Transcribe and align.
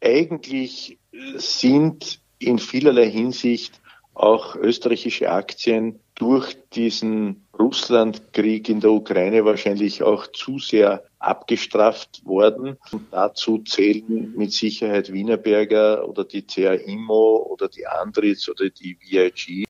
eigentlich 0.00 0.98
sind 1.36 2.20
in 2.38 2.58
vielerlei 2.58 3.10
Hinsicht 3.10 3.80
auch 4.14 4.56
österreichische 4.56 5.30
Aktien 5.30 6.00
durch 6.14 6.56
diesen 6.74 7.46
Russlandkrieg 7.58 8.68
in 8.68 8.80
der 8.80 8.90
Ukraine 8.90 9.44
wahrscheinlich 9.44 10.02
auch 10.02 10.26
zu 10.26 10.58
sehr 10.58 11.04
abgestraft 11.18 12.22
worden. 12.24 12.76
Und 12.92 13.06
dazu 13.10 13.58
zählen 13.58 14.32
mit 14.36 14.52
Sicherheit 14.52 15.12
Wienerberger 15.12 16.06
oder 16.06 16.24
die 16.24 16.42
CA 16.42 16.74
Immo 16.74 17.46
oder 17.50 17.68
die 17.68 17.86
Andritz 17.86 18.48
oder 18.48 18.68
die 18.68 18.98
VIG. 19.00 19.64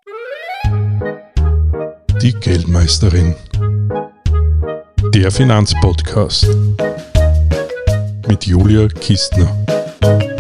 Die 2.23 2.33
Geldmeisterin. 2.33 3.35
Der 5.15 5.31
Finanzpodcast 5.31 6.49
mit 8.29 8.47
Julia 8.47 8.87
Kistner. 8.89 9.80
Thank 10.11 10.23
you. 10.25 10.40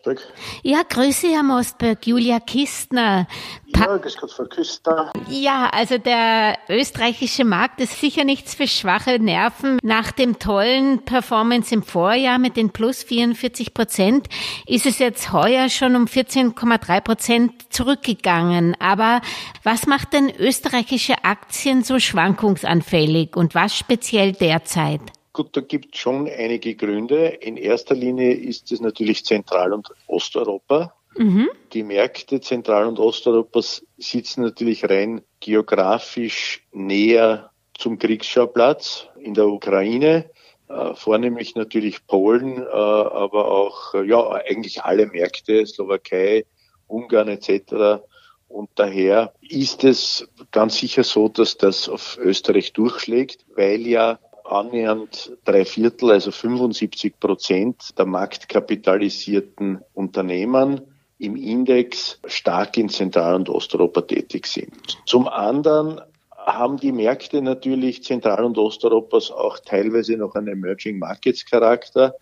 Mosberg. 0.00 0.20
Ja, 0.62 0.82
grüße 0.88 1.28
Herr 1.28 1.42
Mosberg, 1.42 2.06
Julia 2.06 2.40
Kistner. 2.40 3.26
Pa 3.72 3.86
ja, 3.86 3.96
grüß 3.96 4.16
Gott, 4.16 4.32
Frau 4.32 4.44
Küster. 4.44 5.12
Ja, 5.28 5.68
also 5.72 5.98
der 5.98 6.58
österreichische 6.68 7.44
Markt 7.44 7.80
ist 7.80 8.00
sicher 8.00 8.24
nichts 8.24 8.54
für 8.54 8.66
schwache 8.66 9.18
Nerven. 9.18 9.78
Nach 9.82 10.10
dem 10.10 10.38
tollen 10.38 11.04
Performance 11.04 11.74
im 11.74 11.82
Vorjahr 11.82 12.38
mit 12.38 12.56
den 12.56 12.70
plus 12.70 13.02
44 13.02 13.74
Prozent 13.74 14.28
ist 14.66 14.86
es 14.86 14.98
jetzt 14.98 15.32
heuer 15.32 15.68
schon 15.68 15.96
um 15.96 16.06
14,3 16.06 17.00
Prozent 17.00 17.72
zurückgegangen. 17.72 18.76
Aber 18.80 19.20
was 19.62 19.86
macht 19.86 20.12
denn 20.12 20.30
österreichische 20.30 21.24
Aktien 21.24 21.84
so 21.84 21.98
schwankungsanfällig 21.98 23.36
und 23.36 23.54
was 23.54 23.76
speziell 23.76 24.32
derzeit? 24.32 25.00
Gut, 25.40 25.56
da 25.56 25.62
gibt 25.62 25.94
es 25.94 26.00
schon 26.02 26.28
einige 26.28 26.74
Gründe. 26.74 27.28
In 27.28 27.56
erster 27.56 27.94
Linie 27.94 28.34
ist 28.34 28.70
es 28.72 28.82
natürlich 28.82 29.24
Zentral- 29.24 29.72
und 29.72 29.88
Osteuropa. 30.06 30.92
Mhm. 31.16 31.48
Die 31.72 31.82
Märkte 31.82 32.42
Zentral- 32.42 32.86
und 32.86 32.98
Osteuropas 32.98 33.82
sitzen 33.96 34.42
natürlich 34.42 34.84
rein 34.84 35.22
geografisch 35.40 36.62
näher 36.72 37.52
zum 37.72 37.98
Kriegsschauplatz 37.98 39.06
in 39.18 39.32
der 39.32 39.46
Ukraine. 39.46 40.28
Äh, 40.68 40.94
vornehmlich 40.94 41.54
natürlich 41.54 42.06
Polen, 42.06 42.58
äh, 42.58 42.66
aber 42.66 43.50
auch 43.50 43.94
äh, 43.94 44.04
ja 44.06 44.30
eigentlich 44.32 44.82
alle 44.82 45.06
Märkte, 45.06 45.64
Slowakei, 45.64 46.44
Ungarn 46.86 47.28
etc. 47.28 48.02
Und 48.46 48.68
daher 48.74 49.32
ist 49.40 49.84
es 49.84 50.28
ganz 50.50 50.76
sicher 50.76 51.02
so, 51.02 51.30
dass 51.30 51.56
das 51.56 51.88
auf 51.88 52.18
Österreich 52.18 52.74
durchschlägt, 52.74 53.46
weil 53.56 53.86
ja 53.86 54.18
annähernd 54.50 55.36
drei 55.44 55.64
Viertel, 55.64 56.10
also 56.12 56.30
75 56.30 57.18
Prozent 57.18 57.98
der 57.98 58.06
marktkapitalisierten 58.06 59.80
Unternehmen 59.94 60.82
im 61.18 61.36
Index 61.36 62.18
stark 62.24 62.76
in 62.78 62.88
Zentral- 62.88 63.34
und 63.34 63.48
Osteuropa 63.48 64.00
tätig 64.02 64.46
sind. 64.46 64.98
Zum 65.06 65.28
anderen 65.28 66.00
haben 66.30 66.78
die 66.78 66.92
Märkte 66.92 67.42
natürlich 67.42 68.02
Zentral- 68.02 68.44
und 68.44 68.58
Osteuropas 68.58 69.30
auch 69.30 69.58
teilweise 69.58 70.16
noch 70.16 70.34
einen 70.34 70.48
Emerging 70.48 70.98
Markets 70.98 71.44
Charakter. 71.44 72.14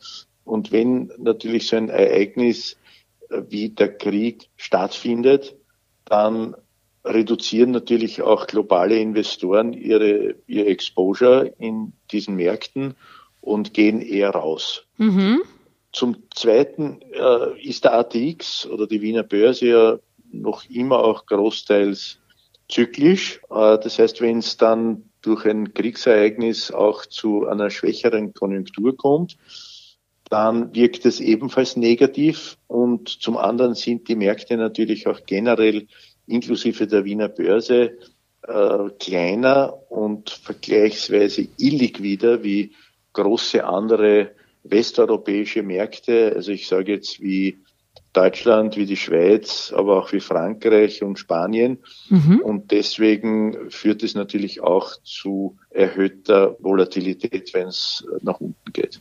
Und 0.44 0.72
wenn 0.72 1.12
natürlich 1.18 1.68
so 1.68 1.76
ein 1.76 1.88
Ereignis 1.88 2.76
wie 3.30 3.68
der 3.70 3.96
Krieg 3.96 4.48
stattfindet, 4.56 5.56
dann 6.04 6.56
reduzieren 7.08 7.70
natürlich 7.70 8.22
auch 8.22 8.46
globale 8.46 8.98
Investoren 8.98 9.72
ihre, 9.72 10.36
ihr 10.46 10.66
Exposure 10.66 11.52
in 11.58 11.92
diesen 12.10 12.36
Märkten 12.36 12.94
und 13.40 13.74
gehen 13.74 14.00
eher 14.00 14.30
raus. 14.30 14.84
Mhm. 14.98 15.42
Zum 15.92 16.16
Zweiten 16.34 17.00
äh, 17.12 17.60
ist 17.60 17.84
der 17.84 17.94
ATX 17.94 18.66
oder 18.66 18.86
die 18.86 19.00
Wiener 19.00 19.22
Börse 19.22 19.66
ja 19.66 19.98
noch 20.30 20.68
immer 20.68 20.98
auch 20.98 21.26
großteils 21.26 22.18
zyklisch. 22.68 23.40
Äh, 23.50 23.78
das 23.78 23.98
heißt, 23.98 24.20
wenn 24.20 24.38
es 24.38 24.56
dann 24.56 25.04
durch 25.22 25.46
ein 25.46 25.74
Kriegsereignis 25.74 26.70
auch 26.70 27.06
zu 27.06 27.46
einer 27.46 27.70
schwächeren 27.70 28.34
Konjunktur 28.34 28.96
kommt, 28.96 29.36
dann 30.30 30.74
wirkt 30.74 31.06
es 31.06 31.20
ebenfalls 31.20 31.76
negativ. 31.76 32.58
Und 32.66 33.08
zum 33.08 33.36
anderen 33.36 33.74
sind 33.74 34.08
die 34.08 34.16
Märkte 34.16 34.56
natürlich 34.56 35.06
auch 35.06 35.20
generell 35.26 35.86
inklusive 36.28 36.86
der 36.86 37.04
Wiener 37.04 37.28
Börse 37.28 37.98
äh, 38.42 38.90
kleiner 38.98 39.74
und 39.90 40.30
vergleichsweise 40.30 41.48
illiquider 41.58 42.42
wie 42.42 42.72
große 43.12 43.64
andere 43.64 44.30
westeuropäische 44.62 45.62
Märkte. 45.62 46.32
Also 46.34 46.52
ich 46.52 46.68
sage 46.68 46.92
jetzt 46.92 47.20
wie 47.20 47.58
Deutschland, 48.12 48.76
wie 48.76 48.86
die 48.86 48.96
Schweiz, 48.96 49.72
aber 49.74 49.98
auch 49.98 50.12
wie 50.12 50.20
Frankreich 50.20 51.02
und 51.02 51.18
Spanien. 51.18 51.78
Mhm. 52.08 52.40
Und 52.40 52.70
deswegen 52.70 53.70
führt 53.70 54.02
es 54.02 54.14
natürlich 54.14 54.62
auch 54.62 54.96
zu 55.02 55.58
erhöhter 55.70 56.56
Volatilität, 56.60 57.52
wenn 57.54 57.68
es 57.68 58.06
nach 58.22 58.40
unten 58.40 58.72
geht. 58.72 59.00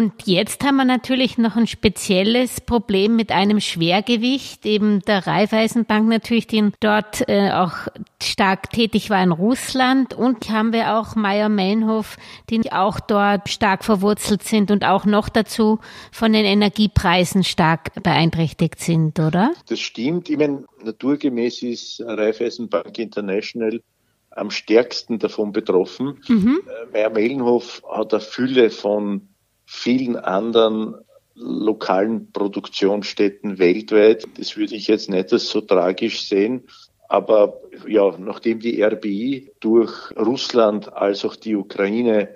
Und 0.00 0.14
jetzt 0.24 0.64
haben 0.64 0.76
wir 0.76 0.86
natürlich 0.86 1.36
noch 1.36 1.56
ein 1.56 1.66
spezielles 1.66 2.62
Problem 2.62 3.16
mit 3.16 3.30
einem 3.30 3.60
Schwergewicht, 3.60 4.64
eben 4.64 5.00
der 5.00 5.26
Raiffeisenbank 5.26 6.08
natürlich, 6.08 6.46
die 6.46 6.70
dort 6.80 7.28
äh, 7.28 7.50
auch 7.50 7.74
stark 8.22 8.70
tätig 8.70 9.10
war 9.10 9.22
in 9.22 9.30
Russland. 9.30 10.14
Und 10.14 10.48
haben 10.48 10.72
wir 10.72 10.96
auch 10.96 11.16
Meyer-Mellenhof, 11.16 12.16
die 12.48 12.72
auch 12.72 12.98
dort 12.98 13.50
stark 13.50 13.84
verwurzelt 13.84 14.42
sind 14.42 14.70
und 14.70 14.86
auch 14.86 15.04
noch 15.04 15.28
dazu 15.28 15.80
von 16.12 16.32
den 16.32 16.46
Energiepreisen 16.46 17.44
stark 17.44 17.92
beeinträchtigt 18.02 18.80
sind, 18.80 19.20
oder? 19.20 19.52
Das 19.68 19.80
stimmt. 19.80 20.30
Ich 20.30 20.38
meine, 20.38 20.64
naturgemäß 20.82 21.62
ist 21.62 22.00
Raiffeisenbank 22.00 22.98
International 22.98 23.82
am 24.30 24.50
stärksten 24.50 25.18
davon 25.18 25.52
betroffen. 25.52 26.22
Mhm. 26.26 26.62
Äh, 26.66 26.90
Meyer-Mellenhof 26.90 27.82
hat 27.86 28.14
eine 28.14 28.22
Fülle 28.22 28.70
von 28.70 29.28
vielen 29.72 30.16
anderen 30.16 30.96
lokalen 31.36 32.32
Produktionsstätten 32.32 33.60
weltweit. 33.60 34.26
Das 34.36 34.56
würde 34.56 34.74
ich 34.74 34.88
jetzt 34.88 35.08
nicht 35.08 35.32
als 35.32 35.48
so 35.48 35.60
tragisch 35.60 36.26
sehen. 36.26 36.64
Aber 37.08 37.60
ja, 37.86 38.18
nachdem 38.18 38.58
die 38.58 38.82
RBI 38.82 39.52
durch 39.60 40.10
Russland 40.16 40.92
als 40.92 41.24
auch 41.24 41.36
die 41.36 41.54
Ukraine 41.54 42.30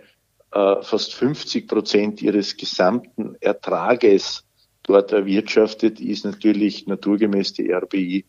äh, 0.53 0.83
fast 0.83 1.15
50 1.15 1.67
Prozent 1.67 2.23
ihres 2.23 2.56
gesamten 2.56 3.34
Ertrages 3.41 4.44
dort 4.84 5.11
erwirtschaftet, 5.11 6.00
ist 6.00 6.25
natürlich 6.25 6.87
naturgemäß 6.87 7.53
die 7.55 7.73
RBI 7.73 8.25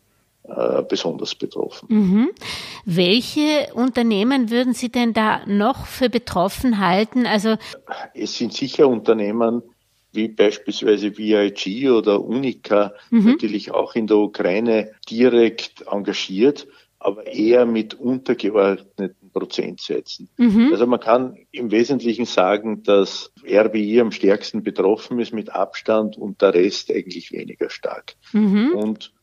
äh, 0.48 0.84
besonders 0.88 1.36
betroffen. 1.36 1.88
Mhm. 1.90 2.30
Welche 2.86 3.74
Unternehmen 3.74 4.50
würden 4.50 4.74
Sie 4.74 4.90
denn 4.90 5.14
da 5.14 5.42
noch 5.46 5.86
für 5.86 6.10
betroffen 6.10 6.80
halten? 6.80 7.26
Also 7.26 7.56
es 8.14 8.38
sind 8.38 8.54
sicher 8.54 8.88
Unternehmen 8.88 9.64
wie 10.16 10.30
beispielsweise 10.30 11.18
VIG 11.18 11.90
oder 11.90 12.24
Unica 12.24 12.94
mhm. 13.10 13.32
natürlich 13.32 13.72
auch 13.72 13.96
in 13.96 14.08
der 14.08 14.18
Ukraine 14.18 14.92
direkt 15.10 15.86
engagiert, 15.92 16.68
aber 17.00 17.28
eher 17.28 17.66
mit 17.66 17.94
untergeordneten 17.94 19.30
Prozentsätzen. 19.32 20.30
Mhm. 20.38 20.70
Also 20.72 20.88
man 20.88 21.00
kann 21.00 21.38
im 21.52 21.70
Wesentlichen 21.70 22.26
sagen, 22.26 22.84
dass 22.84 23.32
RBI 23.46 24.00
am 24.00 24.12
stärksten 24.12 24.64
betroffen 24.64 25.20
ist 25.20 25.34
mit 25.34 25.50
Abstand 25.50 26.18
und 26.18 26.42
der 26.42 26.54
Rest 26.54 26.90
eigentlich 26.92 27.32
weniger 27.32 27.70
stark. 27.70 28.16
Mhm. 28.32 28.72
Und 28.74 29.14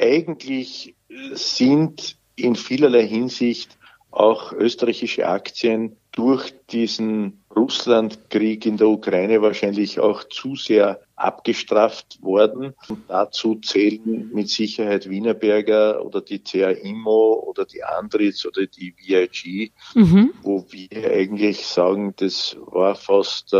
eigentlich 0.00 0.94
sind 1.34 2.16
in 2.36 2.56
vielerlei 2.56 3.06
Hinsicht 3.06 3.76
auch 4.10 4.52
österreichische 4.52 5.28
Aktien 5.28 5.96
durch 6.12 6.52
diesen 6.70 7.44
Russlandkrieg 7.54 8.66
in 8.66 8.76
der 8.76 8.88
Ukraine 8.88 9.42
wahrscheinlich 9.42 10.00
auch 10.00 10.24
zu 10.24 10.56
sehr 10.56 11.00
abgestraft 11.14 12.20
worden. 12.20 12.74
Und 12.88 13.04
dazu 13.08 13.56
zählen 13.56 14.30
mit 14.32 14.48
Sicherheit 14.48 15.08
Wienerberger 15.08 16.04
oder 16.04 16.20
die 16.20 16.40
CA 16.40 16.70
Immo 16.70 17.44
oder 17.46 17.64
die 17.64 17.84
Andritz 17.84 18.44
oder 18.44 18.66
die 18.66 18.94
VIG, 18.96 19.72
mhm. 19.94 20.32
wo 20.42 20.64
wir 20.70 21.12
eigentlich 21.12 21.66
sagen, 21.66 22.14
das 22.16 22.56
war 22.66 22.96
fast 22.96 23.54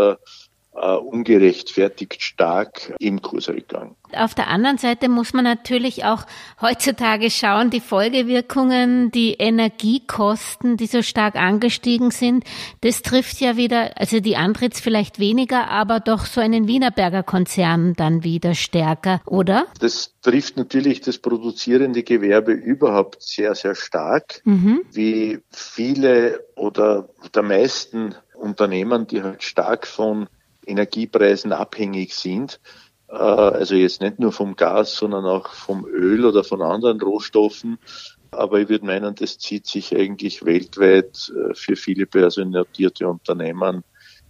äh, 0.80 0.96
ungerechtfertigt 0.96 2.22
stark 2.22 2.94
im 2.98 3.20
Kursrückgang. 3.20 3.96
Auf 4.12 4.34
der 4.34 4.48
anderen 4.48 4.78
Seite 4.78 5.08
muss 5.08 5.32
man 5.34 5.44
natürlich 5.44 6.04
auch 6.04 6.24
heutzutage 6.60 7.30
schauen, 7.30 7.70
die 7.70 7.80
Folgewirkungen, 7.80 9.10
die 9.12 9.34
Energiekosten, 9.34 10.76
die 10.76 10.86
so 10.86 11.02
stark 11.02 11.36
angestiegen 11.36 12.10
sind, 12.10 12.44
das 12.80 13.02
trifft 13.02 13.40
ja 13.40 13.56
wieder, 13.56 13.92
also 13.96 14.20
die 14.20 14.36
Antritts 14.36 14.80
vielleicht 14.80 15.18
weniger, 15.20 15.68
aber 15.68 16.00
doch 16.00 16.24
so 16.24 16.40
einen 16.40 16.66
Wienerberger 16.66 17.22
Konzern 17.22 17.94
dann 17.94 18.24
wieder 18.24 18.54
stärker, 18.54 19.20
oder? 19.26 19.66
Das 19.78 20.14
trifft 20.22 20.56
natürlich 20.56 21.00
das 21.02 21.18
produzierende 21.18 22.02
Gewerbe 22.02 22.52
überhaupt 22.52 23.22
sehr, 23.22 23.54
sehr 23.54 23.74
stark, 23.74 24.40
mhm. 24.44 24.80
wie 24.90 25.38
viele 25.50 26.44
oder 26.56 27.08
der 27.34 27.42
meisten 27.42 28.14
Unternehmen, 28.34 29.06
die 29.06 29.22
halt 29.22 29.42
stark 29.42 29.86
von 29.86 30.28
Energiepreisen 30.66 31.52
abhängig 31.52 32.14
sind. 32.14 32.60
Äh, 33.08 33.14
also 33.14 33.74
jetzt 33.74 34.00
nicht 34.00 34.18
nur 34.18 34.32
vom 34.32 34.56
Gas, 34.56 34.94
sondern 34.94 35.24
auch 35.24 35.48
vom 35.48 35.86
Öl 35.86 36.24
oder 36.24 36.44
von 36.44 36.62
anderen 36.62 37.00
Rohstoffen. 37.00 37.78
Aber 38.30 38.60
ich 38.60 38.68
würde 38.68 38.86
meinen, 38.86 39.14
das 39.14 39.38
zieht 39.38 39.66
sich 39.66 39.96
eigentlich 39.96 40.44
weltweit 40.44 41.32
äh, 41.34 41.54
für 41.54 41.76
viele 41.76 42.06
börsennotierte 42.06 43.08
Unternehmen 43.08 43.82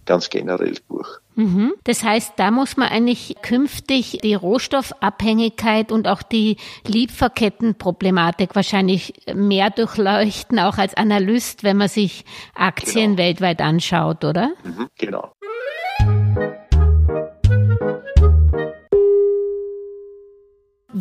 ganz 0.05 0.29
generell 0.29 0.75
durch. 0.89 1.07
Mhm. 1.35 1.73
Das 1.83 2.03
heißt, 2.03 2.33
da 2.37 2.51
muss 2.51 2.75
man 2.75 2.89
eigentlich 2.89 3.35
künftig 3.41 4.19
die 4.23 4.33
Rohstoffabhängigkeit 4.33 5.91
und 5.91 6.07
auch 6.07 6.23
die 6.23 6.57
Lieferkettenproblematik 6.85 8.55
wahrscheinlich 8.55 9.13
mehr 9.33 9.69
durchleuchten, 9.69 10.59
auch 10.59 10.77
als 10.77 10.95
Analyst, 10.95 11.63
wenn 11.63 11.77
man 11.77 11.87
sich 11.87 12.25
Aktien 12.55 13.15
genau. 13.15 13.23
weltweit 13.27 13.61
anschaut, 13.61 14.25
oder? 14.25 14.51
Mhm, 14.63 14.87
genau. 14.97 15.31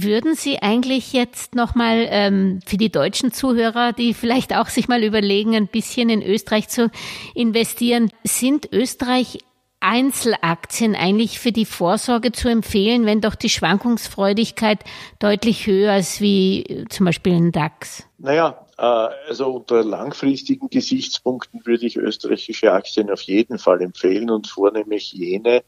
Würden 0.02 0.34
Sie 0.34 0.62
eigentlich 0.62 1.12
jetzt 1.12 1.54
nochmal 1.54 2.06
ähm, 2.08 2.60
für 2.64 2.76
die 2.76 2.90
deutschen 2.90 3.32
Zuhörer, 3.32 3.92
die 3.92 4.14
vielleicht 4.14 4.54
auch 4.54 4.68
sich 4.68 4.88
mal 4.88 5.02
überlegen, 5.02 5.54
ein 5.54 5.66
bisschen 5.66 6.08
in 6.08 6.22
Österreich 6.22 6.68
zu 6.68 6.90
investieren, 7.34 8.10
sind 8.24 8.72
Österreich 8.72 9.38
Einzelaktien 9.80 10.94
eigentlich 10.94 11.38
für 11.38 11.52
die 11.52 11.64
Vorsorge 11.64 12.32
zu 12.32 12.48
empfehlen, 12.48 13.06
wenn 13.06 13.20
doch 13.20 13.34
die 13.34 13.48
Schwankungsfreudigkeit 13.48 14.84
deutlich 15.18 15.66
höher 15.66 15.96
ist 15.96 16.20
wie 16.20 16.62
äh, 16.62 16.88
zum 16.88 17.06
Beispiel 17.06 17.34
ein 17.34 17.52
DAX? 17.52 18.06
Naja, 18.18 18.66
äh, 18.78 18.82
also 18.82 19.56
unter 19.56 19.82
langfristigen 19.82 20.68
Gesichtspunkten 20.68 21.64
würde 21.64 21.86
ich 21.86 21.96
österreichische 21.96 22.72
Aktien 22.72 23.10
auf 23.10 23.22
jeden 23.22 23.58
Fall 23.58 23.80
empfehlen 23.80 24.30
und 24.30 24.46
vornehmlich 24.46 25.12
jene, 25.12 25.62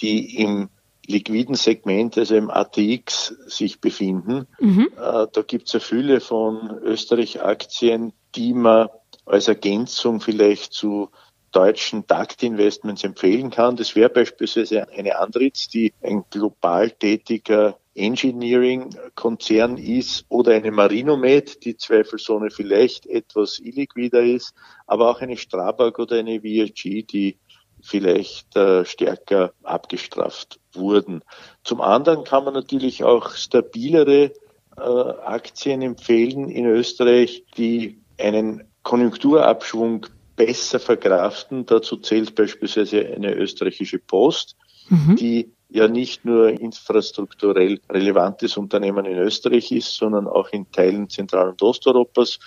die 0.00 0.36
im 0.36 0.68
liquiden 1.08 1.54
Segment, 1.54 2.16
also 2.18 2.36
im 2.36 2.50
ATX, 2.50 3.34
sich 3.46 3.80
befinden. 3.80 4.46
Mhm. 4.60 4.90
Äh, 4.96 5.26
da 5.32 5.42
gibt 5.46 5.66
es 5.66 5.72
ja 5.72 5.80
viele 5.80 6.20
von 6.20 6.78
Österreich-Aktien, 6.82 8.12
die 8.34 8.52
man 8.52 8.88
als 9.24 9.48
Ergänzung 9.48 10.20
vielleicht 10.20 10.72
zu 10.72 11.10
deutschen 11.50 12.06
Takt-Investments 12.06 13.04
empfehlen 13.04 13.50
kann. 13.50 13.76
Das 13.76 13.96
wäre 13.96 14.10
beispielsweise 14.10 14.88
eine 14.90 15.18
Andritz, 15.18 15.68
die 15.68 15.92
ein 16.02 16.24
global 16.30 16.90
tätiger 16.90 17.78
Engineering-Konzern 17.94 19.76
ist 19.76 20.24
oder 20.28 20.52
eine 20.52 20.70
Marinomed, 20.70 21.64
die 21.64 21.76
zweifelsohne 21.76 22.50
vielleicht 22.50 23.06
etwas 23.06 23.58
illiquider 23.58 24.22
ist, 24.22 24.54
aber 24.86 25.10
auch 25.10 25.20
eine 25.20 25.36
Strabag 25.36 25.98
oder 25.98 26.16
eine 26.16 26.40
VRG, 26.40 27.02
die 27.02 27.38
vielleicht 27.80 28.56
äh, 28.56 28.84
stärker 28.84 29.52
abgestraft 29.62 30.60
wurden. 30.78 31.22
Zum 31.64 31.80
anderen 31.80 32.24
kann 32.24 32.44
man 32.44 32.54
natürlich 32.54 33.04
auch 33.04 33.32
stabilere 33.32 34.32
äh, 34.76 34.80
Aktien 34.80 35.82
empfehlen 35.82 36.48
in 36.48 36.66
Österreich, 36.66 37.44
die 37.56 37.98
einen 38.18 38.64
Konjunkturabschwung 38.82 40.06
besser 40.36 40.80
verkraften. 40.80 41.66
Dazu 41.66 41.96
zählt 41.96 42.34
beispielsweise 42.34 43.06
eine 43.06 43.34
österreichische 43.34 43.98
Post, 43.98 44.56
mhm. 44.88 45.16
die 45.16 45.52
ja 45.68 45.88
nicht 45.88 46.24
nur 46.24 46.48
infrastrukturell 46.48 47.80
relevantes 47.90 48.56
Unternehmen 48.56 49.04
in 49.04 49.18
Österreich 49.18 49.70
ist, 49.72 49.96
sondern 49.96 50.26
auch 50.26 50.48
in 50.50 50.70
Teilen 50.72 51.10
Zentral- 51.10 51.50
und 51.50 51.62
Osteuropas 51.62 52.38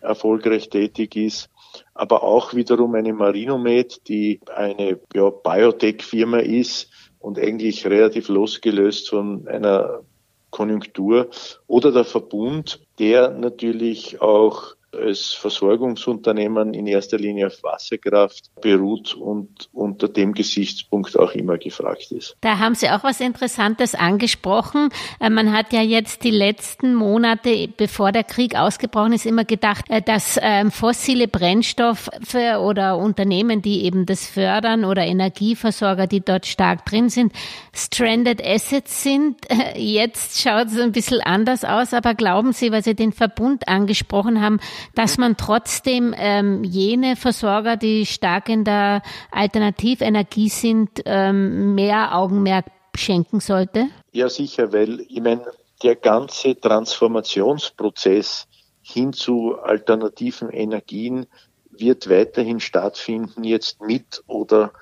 erfolgreich 0.00 0.68
tätig 0.68 1.16
ist 1.16 1.50
aber 1.94 2.22
auch 2.22 2.54
wiederum 2.54 2.94
eine 2.94 3.12
Marinomed, 3.12 4.08
die 4.08 4.40
eine 4.54 5.00
ja, 5.14 5.30
Biotech-Firma 5.30 6.38
ist 6.38 6.90
und 7.18 7.38
eigentlich 7.38 7.86
relativ 7.86 8.28
losgelöst 8.28 9.08
von 9.10 9.46
einer 9.48 10.00
Konjunktur 10.50 11.28
oder 11.66 11.92
der 11.92 12.04
Verbund, 12.04 12.80
der 12.98 13.30
natürlich 13.30 14.20
auch 14.20 14.74
als 14.92 15.32
Versorgungsunternehmen 15.34 16.72
in 16.72 16.86
erster 16.86 17.18
Linie 17.18 17.48
auf 17.48 17.62
Wasserkraft 17.62 18.50
beruht 18.60 19.14
und 19.14 19.68
unter 19.72 20.08
dem 20.08 20.32
Gesichtspunkt 20.32 21.18
auch 21.18 21.32
immer 21.32 21.58
gefragt 21.58 22.10
ist. 22.10 22.36
Da 22.40 22.58
haben 22.58 22.74
Sie 22.74 22.88
auch 22.88 23.04
was 23.04 23.20
Interessantes 23.20 23.94
angesprochen. 23.94 24.88
Äh, 25.20 25.30
man 25.30 25.52
hat 25.52 25.72
ja 25.72 25.82
jetzt 25.82 26.24
die 26.24 26.30
letzten 26.30 26.94
Monate, 26.94 27.68
bevor 27.68 28.12
der 28.12 28.24
Krieg 28.24 28.56
ausgebrochen 28.56 29.12
ist, 29.12 29.26
immer 29.26 29.44
gedacht, 29.44 29.84
äh, 29.88 30.00
dass 30.00 30.38
ähm, 30.40 30.70
fossile 30.70 31.28
Brennstoffe 31.28 32.08
oder 32.60 32.96
Unternehmen, 32.96 33.60
die 33.62 33.84
eben 33.84 34.06
das 34.06 34.26
fördern 34.26 34.84
oder 34.84 35.04
Energieversorger, 35.04 36.06
die 36.06 36.20
dort 36.20 36.46
stark 36.46 36.86
drin 36.86 37.10
sind, 37.10 37.32
stranded 37.74 38.44
Assets 38.44 39.02
sind. 39.02 39.36
Jetzt 39.76 40.40
schaut 40.40 40.68
es 40.68 40.78
ein 40.78 40.92
bisschen 40.92 41.20
anders 41.20 41.64
aus, 41.64 41.92
aber 41.92 42.14
glauben 42.14 42.52
Sie, 42.52 42.72
weil 42.72 42.82
Sie 42.82 42.94
den 42.94 43.12
Verbund 43.12 43.68
angesprochen 43.68 44.40
haben, 44.40 44.60
dass 44.94 45.18
man 45.18 45.36
trotzdem 45.36 46.14
ähm, 46.16 46.64
jene 46.64 47.16
Versorger, 47.16 47.76
die 47.76 48.06
stark 48.06 48.48
in 48.48 48.64
der 48.64 49.02
Alternativenergie 49.30 50.48
sind, 50.48 51.02
ähm, 51.04 51.74
mehr 51.74 52.16
Augenmerk 52.16 52.66
schenken 52.94 53.40
sollte? 53.40 53.88
Ja, 54.12 54.28
sicher, 54.28 54.72
weil 54.72 55.00
ich 55.00 55.20
meine, 55.20 55.44
der 55.82 55.96
ganze 55.96 56.58
Transformationsprozess 56.58 58.48
hin 58.82 59.12
zu 59.12 59.56
alternativen 59.58 60.50
Energien 60.50 61.26
wird 61.70 62.08
weiterhin 62.08 62.60
stattfinden, 62.60 63.44
jetzt 63.44 63.80
mit 63.80 64.22
oder 64.26 64.72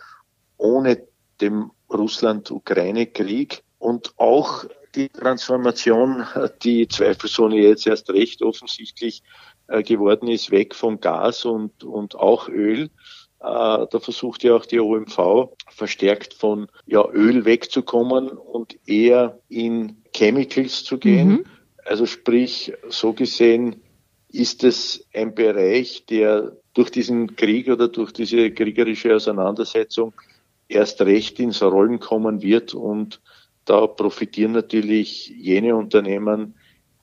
ohne 0.56 1.06
dem 1.40 1.70
Russland-Ukraine-Krieg. 1.90 3.62
Und 3.78 4.14
auch 4.16 4.64
die 4.94 5.10
Transformation, 5.10 6.26
die 6.62 6.88
zweifelsohne 6.88 7.56
jetzt 7.56 7.86
erst 7.86 8.10
recht 8.10 8.42
offensichtlich 8.42 9.22
äh, 9.68 9.82
geworden 9.82 10.28
ist, 10.28 10.50
weg 10.50 10.74
von 10.74 11.00
Gas 11.00 11.44
und, 11.44 11.84
und 11.84 12.14
auch 12.14 12.48
Öl. 12.48 12.84
Äh, 12.84 12.88
da 13.40 13.98
versucht 14.00 14.44
ja 14.44 14.54
auch 14.54 14.66
die 14.66 14.80
OMV 14.80 15.50
verstärkt 15.68 16.34
von 16.34 16.68
ja, 16.86 17.04
Öl 17.08 17.44
wegzukommen 17.44 18.28
und 18.28 18.76
eher 18.86 19.40
in 19.48 20.02
Chemicals 20.14 20.84
zu 20.84 20.98
gehen. 20.98 21.28
Mhm. 21.28 21.44
Also 21.84 22.06
sprich, 22.06 22.72
so 22.88 23.12
gesehen 23.12 23.82
ist 24.30 24.64
es 24.64 25.06
ein 25.14 25.34
Bereich, 25.34 26.06
der 26.06 26.56
durch 26.74 26.90
diesen 26.90 27.36
Krieg 27.36 27.68
oder 27.68 27.88
durch 27.88 28.12
diese 28.12 28.50
kriegerische 28.50 29.14
Auseinandersetzung 29.14 30.12
erst 30.68 31.00
recht 31.00 31.38
ins 31.38 31.62
Rollen 31.62 32.00
kommen 32.00 32.42
wird 32.42 32.74
und 32.74 33.20
da 33.64 33.86
profitieren 33.86 34.52
natürlich 34.52 35.28
jene 35.28 35.74
Unternehmen, 35.74 36.54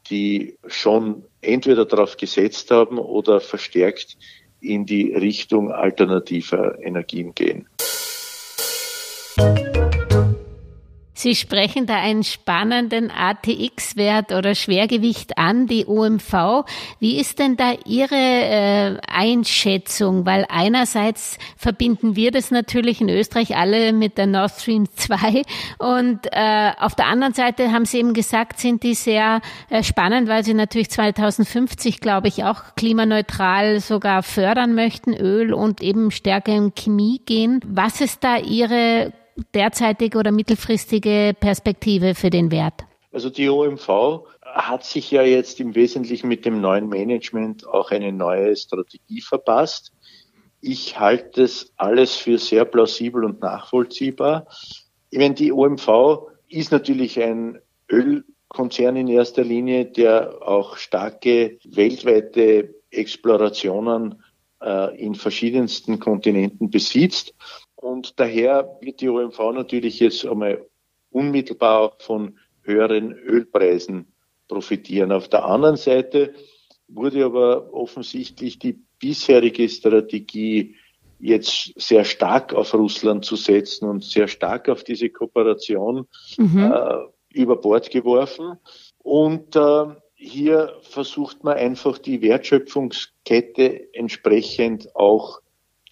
die 0.10 0.58
schon 0.67 1.24
entweder 1.43 1.85
darauf 1.85 2.17
gesetzt 2.17 2.71
haben 2.71 2.97
oder 2.97 3.39
verstärkt 3.39 4.17
in 4.62 4.85
die 4.85 5.13
Richtung 5.13 5.71
alternativer 5.71 6.79
Energien 6.81 7.35
gehen. 7.35 7.67
Sie 11.24 11.36
sprechen 11.36 11.86
da 11.86 12.01
einen 12.01 12.25
spannenden 12.25 13.10
ATX-Wert 13.10 14.34
oder 14.34 14.56
Schwergewicht 14.56 15.38
an, 15.38 15.68
die 15.68 15.86
OMV. 15.88 16.65
Wie 17.00 17.18
ist 17.18 17.39
denn 17.39 17.56
da 17.56 17.72
Ihre 17.86 18.13
äh, 18.13 18.98
Einschätzung? 19.08 20.25
Weil 20.25 20.46
einerseits 20.50 21.38
verbinden 21.56 22.18
wir 22.18 22.32
das 22.32 22.51
natürlich 22.51 23.00
in 23.00 23.08
Österreich 23.08 23.56
alle 23.56 23.94
mit 23.94 24.18
der 24.18 24.27
Nord 24.27 24.51
Stream 24.51 24.89
2 24.98 25.44
und 25.77 26.27
äh, 26.30 26.72
auf 26.77 26.94
der 26.96 27.06
anderen 27.06 27.34
Seite 27.34 27.72
haben 27.72 27.86
Sie 27.86 28.00
eben 28.00 28.13
gesagt, 28.13 28.60
sind 28.60 28.84
die 28.84 28.94
sehr 28.94 29.39
äh, 29.70 29.82
spannend, 29.82 30.27
weil 30.27 30.44
sie 30.44 30.53
natürlich 30.53 30.89
2050, 30.89 32.01
glaube 32.01 32.27
ich, 32.27 32.44
auch 32.44 32.75
klimaneutral 32.75 33.80
sogar 33.80 34.24
fördern 34.24 34.75
möchten, 34.75 35.13
Öl 35.13 35.53
und 35.53 35.82
eben 35.82 36.12
stärker 36.12 36.53
in 36.53 36.75
Chemie 36.75 37.22
gehen. 37.25 37.62
Was 37.65 38.01
ist 38.01 38.25
da 38.25 38.36
Ihre 38.36 39.13
derzeitige 39.53 40.17
oder 40.17 40.31
mittelfristige 40.31 41.35
Perspektive 41.39 42.15
für 42.15 42.29
den 42.29 42.51
Wert? 42.51 42.85
Also 43.11 43.29
die 43.29 43.47
OMV 43.47 44.25
hat 44.41 44.83
sich 44.85 45.11
ja 45.11 45.21
jetzt 45.23 45.59
im 45.59 45.75
Wesentlichen 45.75 46.27
mit 46.27 46.45
dem 46.45 46.61
neuen 46.61 46.89
Management 46.89 47.67
auch 47.67 47.91
eine 47.91 48.11
neue 48.11 48.55
Strategie 48.55 49.21
verpasst, 49.21 49.91
Ich 50.65 50.97
halte 50.97 51.41
das 51.41 51.73
alles 51.75 52.15
für 52.15 52.37
sehr 52.37 52.63
plausibel 52.63 53.25
und 53.25 53.41
nachvollziehbar. 53.41 54.47
Ich 55.09 55.19
meine, 55.19 55.33
die 55.33 55.51
OMV 55.51 56.29
ist 56.47 56.71
natürlich 56.71 57.21
ein 57.21 57.59
Ölkonzern 57.91 58.95
in 58.95 59.09
erster 59.09 59.43
Linie, 59.43 59.85
der 59.85 60.41
auch 60.41 60.77
starke 60.77 61.57
weltweite 61.65 62.73
Explorationen 62.91 64.23
äh, 64.61 64.97
in 64.97 65.15
verschiedensten 65.15 65.99
Kontinenten 65.99 66.69
besitzt. 66.69 67.33
Und 67.83 68.17
daher 68.17 68.77
wird 68.79 69.01
die 69.01 69.09
OMV 69.09 69.37
natürlich 69.53 69.99
jetzt 69.99 70.25
einmal 70.25 70.65
unmittelbar 71.09 71.97
von 71.99 72.39
höheren 72.61 73.11
Ölpreisen 73.11 74.13
profitieren. 74.47 75.11
Auf 75.11 75.27
der 75.27 75.43
anderen 75.43 75.75
Seite 75.75 76.33
wurde 76.87 77.25
aber 77.25 77.73
offensichtlich 77.73 78.57
die 78.57 78.79
bisherige 78.99 79.67
Strategie, 79.67 80.77
jetzt 81.19 81.73
sehr 81.75 82.05
stark 82.05 82.53
auf 82.53 82.73
Russland 82.73 83.25
zu 83.25 83.35
setzen 83.35 83.89
und 83.89 84.05
sehr 84.05 84.29
stark 84.29 84.69
auf 84.69 84.85
diese 84.85 85.09
Kooperation 85.09 86.07
mhm. 86.37 86.71
äh, 86.71 86.95
über 87.33 87.57
Bord 87.57 87.91
geworfen. 87.91 88.59
Und 88.99 89.57
äh, 89.57 89.85
hier 90.15 90.73
versucht 90.83 91.43
man 91.43 91.57
einfach 91.57 91.97
die 91.97 92.21
Wertschöpfungskette 92.21 93.93
entsprechend 93.93 94.95
auch 94.95 95.41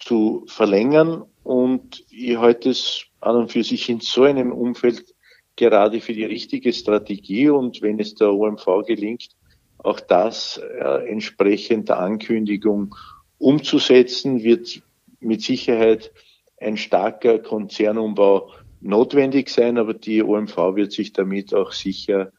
zu 0.00 0.44
verlängern. 0.46 1.26
Und 1.44 2.04
ich 2.10 2.36
halte 2.36 2.70
es 2.70 3.04
an 3.20 3.36
und 3.36 3.52
für 3.52 3.64
sich 3.64 3.88
in 3.88 4.00
so 4.00 4.22
einem 4.22 4.52
Umfeld 4.52 5.14
gerade 5.56 6.00
für 6.00 6.12
die 6.12 6.24
richtige 6.24 6.72
Strategie. 6.72 7.48
Und 7.48 7.82
wenn 7.82 7.98
es 7.98 8.14
der 8.14 8.32
OMV 8.32 8.86
gelingt, 8.86 9.28
auch 9.78 10.00
das 10.00 10.58
äh, 10.58 11.08
entsprechend 11.08 11.88
der 11.88 11.98
Ankündigung 11.98 12.94
umzusetzen, 13.38 14.42
wird 14.42 14.82
mit 15.20 15.42
Sicherheit 15.42 16.12
ein 16.60 16.76
starker 16.76 17.40
Konzernumbau 17.40 18.52
notwendig 18.80 19.48
sein, 19.48 19.78
aber 19.78 19.94
die 19.94 20.22
OMV 20.22 20.56
wird 20.76 20.92
sich 20.92 21.12
damit 21.12 21.54
auch 21.54 21.72
sicher 21.72 22.32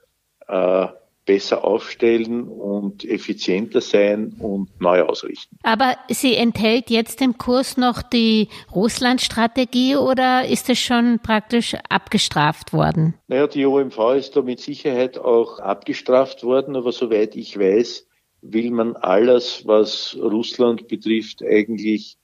äh, 0.47 0.87
besser 1.25 1.63
aufstellen 1.63 2.43
und 2.47 3.05
effizienter 3.05 3.81
sein 3.81 4.35
und 4.39 4.69
neu 4.79 5.03
ausrichten. 5.03 5.57
Aber 5.63 5.95
sie 6.09 6.35
enthält 6.35 6.89
jetzt 6.89 7.21
im 7.21 7.37
Kurs 7.37 7.77
noch 7.77 8.01
die 8.01 8.49
Russland-Strategie 8.73 9.95
oder 9.95 10.45
ist 10.45 10.69
es 10.69 10.79
schon 10.79 11.19
praktisch 11.19 11.75
abgestraft 11.89 12.73
worden? 12.73 13.15
Naja, 13.27 13.47
die 13.47 13.65
OMV 13.65 14.15
ist 14.17 14.35
da 14.35 14.41
mit 14.41 14.59
Sicherheit 14.59 15.17
auch 15.17 15.59
abgestraft 15.59 16.43
worden, 16.43 16.75
aber 16.75 16.91
soweit 16.91 17.35
ich 17.35 17.57
weiß, 17.57 18.07
will 18.41 18.71
man 18.71 18.95
alles, 18.95 19.65
was 19.65 20.17
Russland 20.21 20.87
betrifft, 20.87 21.41
eigentlich 21.43 22.17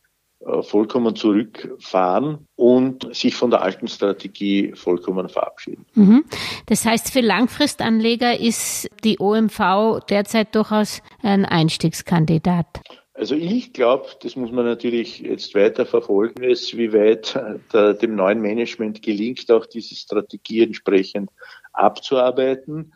vollkommen 0.61 1.15
zurückfahren 1.15 2.47
und 2.55 3.13
sich 3.13 3.35
von 3.35 3.51
der 3.51 3.61
alten 3.61 3.87
Strategie 3.87 4.73
vollkommen 4.73 5.27
verabschieden. 5.27 5.85
Mhm. 5.95 6.23
Das 6.67 6.85
heißt, 6.85 7.11
für 7.11 7.21
Langfristanleger 7.21 8.39
ist 8.39 8.89
die 9.03 9.19
OMV 9.19 9.99
derzeit 10.09 10.55
durchaus 10.55 11.01
ein 11.21 11.45
Einstiegskandidat. 11.45 12.81
Also 13.13 13.35
ich 13.35 13.73
glaube, 13.73 14.07
das 14.21 14.37
muss 14.37 14.51
man 14.51 14.63
natürlich 14.63 15.19
jetzt 15.19 15.53
weiter 15.53 15.85
verfolgen, 15.85 16.41
ist, 16.41 16.77
wie 16.77 16.93
weit 16.93 17.37
der, 17.73 17.93
dem 17.93 18.15
neuen 18.15 18.39
Management 18.39 19.01
gelingt, 19.01 19.51
auch 19.51 19.65
diese 19.65 19.93
Strategie 19.93 20.63
entsprechend 20.63 21.29
abzuarbeiten. 21.73 22.93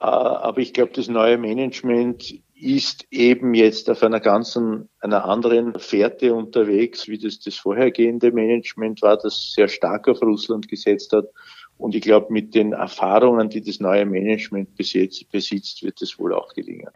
Äh, 0.00 0.06
aber 0.06 0.58
ich 0.58 0.72
glaube, 0.72 0.90
das 0.94 1.06
neue 1.06 1.38
Management 1.38 2.34
ist 2.60 3.06
eben 3.10 3.54
jetzt 3.54 3.88
auf 3.88 4.02
einer 4.02 4.20
ganzen, 4.20 4.88
einer 5.00 5.24
anderen 5.24 5.78
Fährte 5.78 6.34
unterwegs, 6.34 7.08
wie 7.08 7.18
das 7.18 7.40
das 7.40 7.56
vorhergehende 7.56 8.32
Management 8.32 9.02
war, 9.02 9.16
das 9.16 9.52
sehr 9.54 9.68
stark 9.68 10.08
auf 10.08 10.20
Russland 10.22 10.68
gesetzt 10.68 11.12
hat. 11.12 11.26
Und 11.78 11.94
ich 11.94 12.02
glaube, 12.02 12.32
mit 12.32 12.54
den 12.54 12.72
Erfahrungen, 12.72 13.48
die 13.48 13.62
das 13.62 13.80
neue 13.80 14.04
Management 14.04 14.74
bis 14.76 14.92
jetzt 14.92 15.30
besitzt, 15.30 15.82
wird 15.82 16.02
es 16.02 16.18
wohl 16.18 16.34
auch 16.34 16.52
gelingen. 16.52 16.90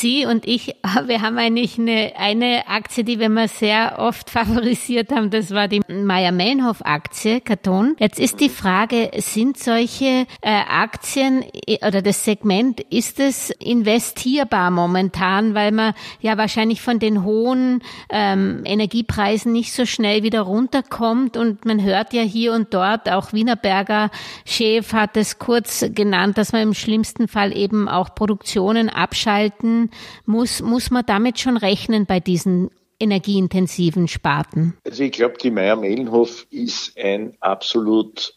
Sie 0.00 0.26
und 0.26 0.46
ich, 0.46 0.76
wir 1.06 1.22
haben 1.22 1.38
eigentlich 1.38 1.78
eine, 1.78 2.12
eine 2.16 2.68
Aktie, 2.68 3.02
die 3.02 3.18
wir 3.18 3.28
mal 3.28 3.48
sehr 3.48 3.96
oft 3.98 4.30
favorisiert 4.38 5.10
haben. 5.12 5.30
Das 5.30 5.50
war 5.50 5.66
die 5.66 5.80
Meyer-Mellenhof-Aktie, 5.88 7.40
Karton. 7.40 7.96
Jetzt 7.98 8.20
ist 8.20 8.40
die 8.40 8.48
Frage, 8.48 9.10
sind 9.16 9.58
solche 9.58 10.26
äh, 10.40 10.50
Aktien 10.68 11.44
äh, 11.66 11.84
oder 11.86 12.02
das 12.02 12.24
Segment, 12.24 12.80
ist 12.80 13.18
es 13.18 13.50
investierbar 13.50 14.70
momentan, 14.70 15.54
weil 15.54 15.72
man 15.72 15.94
ja 16.20 16.36
wahrscheinlich 16.38 16.80
von 16.80 16.98
den 16.98 17.24
hohen 17.24 17.82
ähm, 18.10 18.62
Energiepreisen 18.64 19.52
nicht 19.52 19.72
so 19.72 19.84
schnell 19.84 20.22
wieder 20.22 20.42
runterkommt 20.42 21.36
und 21.36 21.64
man 21.64 21.82
hört 21.82 22.12
ja 22.12 22.22
hier 22.22 22.52
und 22.52 22.72
dort, 22.72 23.10
auch 23.10 23.32
Wienerberger 23.32 24.10
Chef 24.44 24.92
hat 24.92 25.16
es 25.16 25.38
kurz 25.38 25.84
genannt, 25.92 26.38
dass 26.38 26.52
man 26.52 26.62
im 26.62 26.74
schlimmsten 26.74 27.28
Fall 27.28 27.56
eben 27.56 27.88
auch 27.88 28.14
Produktionen 28.14 28.88
abschalten 28.88 29.87
muss, 30.26 30.62
muss 30.62 30.90
man 30.90 31.04
damit 31.06 31.38
schon 31.38 31.56
rechnen 31.56 32.06
bei 32.06 32.20
diesen 32.20 32.70
energieintensiven 33.00 34.08
Sparten? 34.08 34.76
Also 34.84 35.04
ich 35.04 35.12
glaube, 35.12 35.36
die 35.42 35.50
Meier-Mellenhof 35.50 36.46
ist 36.50 36.98
ein 36.98 37.36
absolut 37.40 38.34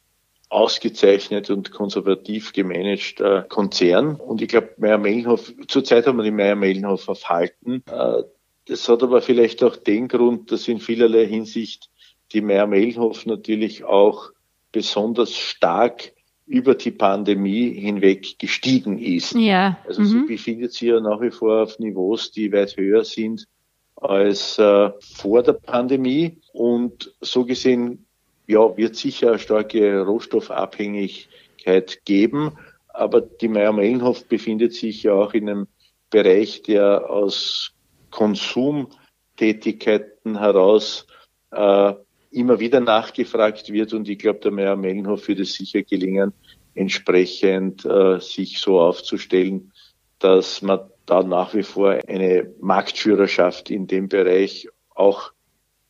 ausgezeichnet 0.49 1.49
und 1.49 1.71
konservativ 1.71 2.51
gemanagter 2.51 3.43
Konzern. 3.43 4.15
Und 4.15 4.41
ich 4.41 4.49
glaube, 4.49 4.71
Meier-Mellenhof, 4.77 5.53
zurzeit 5.67 6.05
haben 6.05 6.17
wir 6.17 6.23
die 6.23 6.31
Meier-Mellenhof 6.31 7.07
auf 7.07 7.29
Halten. 7.29 7.83
Äh, 7.89 8.23
das 8.67 8.87
hat 8.89 9.01
aber 9.01 9.21
vielleicht 9.21 9.63
auch 9.63 9.75
den 9.75 10.07
Grund, 10.07 10.51
dass 10.51 10.67
in 10.67 10.79
vielerlei 10.79 11.25
Hinsicht 11.25 11.89
die 12.33 12.41
Meier-Mellenhof 12.41 13.25
natürlich 13.25 13.83
auch 13.85 14.31
besonders 14.71 15.35
stark 15.35 16.13
über 16.51 16.75
die 16.75 16.91
Pandemie 16.91 17.71
hinweg 17.71 18.37
gestiegen 18.37 18.99
ist. 18.99 19.33
Ja. 19.35 19.79
Also 19.87 20.01
mhm. 20.01 20.05
sie 20.05 20.25
befindet 20.25 20.73
sich 20.73 20.89
ja 20.89 20.99
nach 20.99 21.21
wie 21.21 21.31
vor 21.31 21.63
auf 21.63 21.79
Niveaus, 21.79 22.31
die 22.31 22.51
weit 22.51 22.75
höher 22.75 23.05
sind 23.05 23.47
als 23.95 24.59
äh, 24.59 24.89
vor 24.99 25.43
der 25.43 25.53
Pandemie. 25.53 26.41
Und 26.51 27.15
so 27.21 27.45
gesehen, 27.45 28.05
ja, 28.47 28.75
wird 28.75 28.97
sicher 28.97 29.29
eine 29.29 29.39
starke 29.39 30.01
Rohstoffabhängigkeit 30.01 32.03
geben. 32.03 32.57
Aber 32.89 33.21
die 33.21 33.47
Meier-Mellenhof 33.47 34.25
befindet 34.25 34.73
sich 34.73 35.03
ja 35.03 35.13
auch 35.13 35.33
in 35.33 35.49
einem 35.49 35.67
Bereich, 36.09 36.63
der 36.63 37.09
aus 37.09 37.71
Konsumtätigkeiten 38.09 40.37
heraus 40.37 41.07
äh, 41.51 41.93
immer 42.31 42.59
wieder 42.59 42.79
nachgefragt 42.79 43.71
wird 43.71 43.93
und 43.93 44.09
ich 44.09 44.17
glaube, 44.17 44.39
der 44.39 44.51
Meier 44.51 44.75
Mellenhof 44.75 45.27
wird 45.27 45.39
es 45.39 45.53
sicher 45.53 45.83
gelingen, 45.83 46.33
entsprechend 46.75 47.85
äh, 47.85 48.19
sich 48.19 48.59
so 48.59 48.79
aufzustellen, 48.79 49.71
dass 50.19 50.61
man 50.61 50.79
da 51.05 51.23
nach 51.23 51.53
wie 51.53 51.63
vor 51.63 51.99
eine 52.07 52.53
Marktführerschaft 52.59 53.69
in 53.69 53.87
dem 53.87 54.07
Bereich 54.07 54.67
auch 54.95 55.33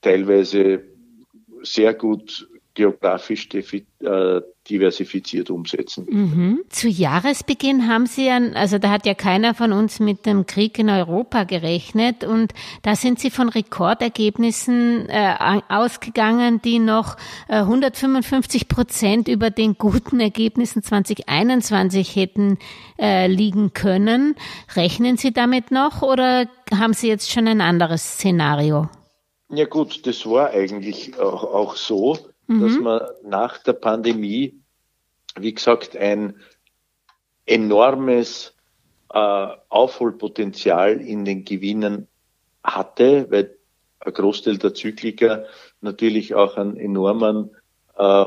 teilweise 0.02 0.84
sehr 1.62 1.94
gut 1.94 2.48
geografisch 2.74 3.50
äh, 3.54 4.42
diversifiziert 4.70 5.50
umsetzen. 5.50 6.08
Mhm. 6.10 6.62
Zu 6.70 6.88
Jahresbeginn 6.88 7.88
haben 7.88 8.06
Sie 8.06 8.28
ja, 8.28 8.40
also 8.54 8.78
da 8.78 8.90
hat 8.90 9.06
ja 9.06 9.14
keiner 9.14 9.54
von 9.54 9.74
uns 9.74 10.00
mit 10.00 10.26
dem 10.26 10.46
Krieg 10.46 10.80
in 10.80 10.90
Europa 10.90 11.44
gerechnet 11.44 12.24
und 12.24 12.54
da 12.84 12.96
sind 12.96 13.20
Sie 13.20 13.30
von 13.30 13.50
Rekordergebnissen 13.50 15.10
äh, 15.10 15.62
ausgegangen, 15.68 16.62
die 16.62 16.80
noch 16.80 17.18
äh, 17.50 17.58
155 17.58 18.68
Prozent 18.68 19.28
über 19.28 19.50
den 19.50 19.78
guten 19.78 20.20
Ergebnissen 20.20 20.84
2021 20.84 22.16
hätten 22.16 22.58
äh, 23.00 23.28
liegen 23.28 23.74
können. 23.74 24.36
Rechnen 24.76 25.18
Sie 25.18 25.34
damit 25.34 25.72
noch 25.72 26.02
oder 26.02 26.48
haben 26.74 26.94
Sie 26.94 27.08
jetzt 27.08 27.32
schon 27.32 27.48
ein 27.48 27.62
anderes 27.62 28.14
Szenario? 28.14 28.88
Ja 29.54 29.66
gut, 29.66 30.08
das 30.08 30.26
war 30.26 30.52
eigentlich 30.52 31.20
auch, 31.20 31.44
auch 31.44 31.76
so 31.76 32.18
mhm. 32.52 32.62
dass 32.62 32.80
man 32.80 33.02
nach 33.24 33.58
der 33.60 33.74
Pandemie, 33.74 34.60
wie 35.36 35.54
gesagt, 35.54 35.96
ein 35.96 36.36
enormes 37.46 38.54
äh, 39.14 39.48
Aufholpotenzial 39.70 41.02
in 41.02 41.26
den 41.26 41.46
Gewinnen 41.46 42.08
hatte, 42.64 43.30
weil 43.30 43.58
ein 44.00 44.14
Großteil 44.14 44.58
der 44.58 44.74
Zykliker 44.74 45.46
natürlich 45.82 46.34
auch 46.36 46.58
einen 46.58 46.78
enormen 46.78 47.52
äh, 47.98 48.26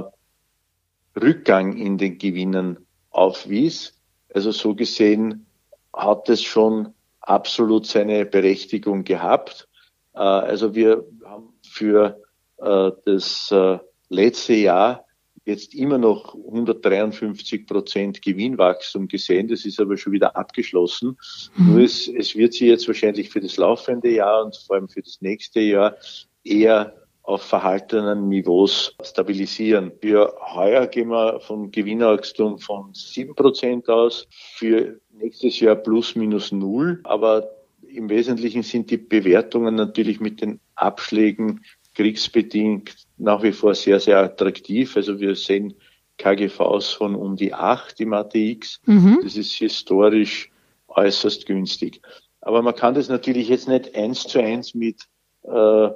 Rückgang 1.20 1.76
in 1.76 1.98
den 1.98 2.18
Gewinnen 2.18 2.86
aufwies. 3.10 3.98
Also 4.32 4.50
so 4.50 4.74
gesehen 4.74 5.46
hat 5.92 6.28
es 6.28 6.42
schon 6.42 6.94
absolut 7.20 7.86
seine 7.86 8.26
Berechtigung 8.26 9.04
gehabt. 9.04 9.68
Äh, 10.14 10.18
also 10.18 10.74
wir 10.74 11.04
haben 11.24 11.54
für 11.62 12.20
äh, 12.58 12.90
das 13.04 13.50
äh, 13.50 13.78
letzte 14.14 14.54
Jahr 14.54 15.04
jetzt 15.44 15.74
immer 15.74 15.98
noch 15.98 16.34
153 16.34 17.66
Prozent 17.66 18.22
Gewinnwachstum 18.22 19.08
gesehen. 19.08 19.48
Das 19.48 19.64
ist 19.64 19.78
aber 19.80 19.96
schon 19.96 20.12
wieder 20.12 20.36
abgeschlossen. 20.36 21.18
Mhm. 21.56 21.72
Nur 21.72 21.80
es, 21.82 22.08
es 22.08 22.34
wird 22.34 22.54
sich 22.54 22.68
jetzt 22.68 22.86
wahrscheinlich 22.86 23.30
für 23.30 23.40
das 23.40 23.56
laufende 23.56 24.10
Jahr 24.10 24.44
und 24.44 24.56
vor 24.56 24.76
allem 24.76 24.88
für 24.88 25.02
das 25.02 25.20
nächste 25.20 25.60
Jahr 25.60 25.96
eher 26.44 26.94
auf 27.22 27.42
verhaltenen 27.42 28.28
Niveaus 28.28 28.94
stabilisieren. 29.02 29.92
Für 30.00 30.34
heuer 30.54 30.86
gehen 30.86 31.08
wir 31.08 31.40
vom 31.40 31.70
Gewinnwachstum 31.70 32.58
von 32.58 32.92
sieben 32.92 33.34
Prozent 33.34 33.88
aus, 33.88 34.26
für 34.30 35.00
nächstes 35.10 35.58
Jahr 35.60 35.76
plus 35.76 36.16
minus 36.16 36.52
null. 36.52 37.00
Aber 37.04 37.50
im 37.88 38.10
Wesentlichen 38.10 38.62
sind 38.62 38.90
die 38.90 38.98
Bewertungen 38.98 39.74
natürlich 39.74 40.20
mit 40.20 40.42
den 40.42 40.60
Abschlägen 40.74 41.62
kriegsbedingt 41.94 42.94
nach 43.16 43.42
wie 43.42 43.52
vor 43.52 43.74
sehr, 43.74 44.00
sehr 44.00 44.18
attraktiv. 44.18 44.96
Also 44.96 45.20
wir 45.20 45.36
sehen 45.36 45.74
KGVs 46.18 46.90
von 46.90 47.14
um 47.14 47.36
die 47.36 47.54
acht 47.54 48.00
im 48.00 48.12
ATX. 48.12 48.80
Mhm. 48.86 49.20
Das 49.22 49.36
ist 49.36 49.52
historisch 49.52 50.50
äußerst 50.88 51.46
günstig. 51.46 52.00
Aber 52.40 52.62
man 52.62 52.74
kann 52.74 52.94
das 52.94 53.08
natürlich 53.08 53.48
jetzt 53.48 53.68
nicht 53.68 53.94
eins 53.94 54.24
zu 54.24 54.38
eins 54.38 54.74
mit 54.74 55.02
äh, 55.42 55.88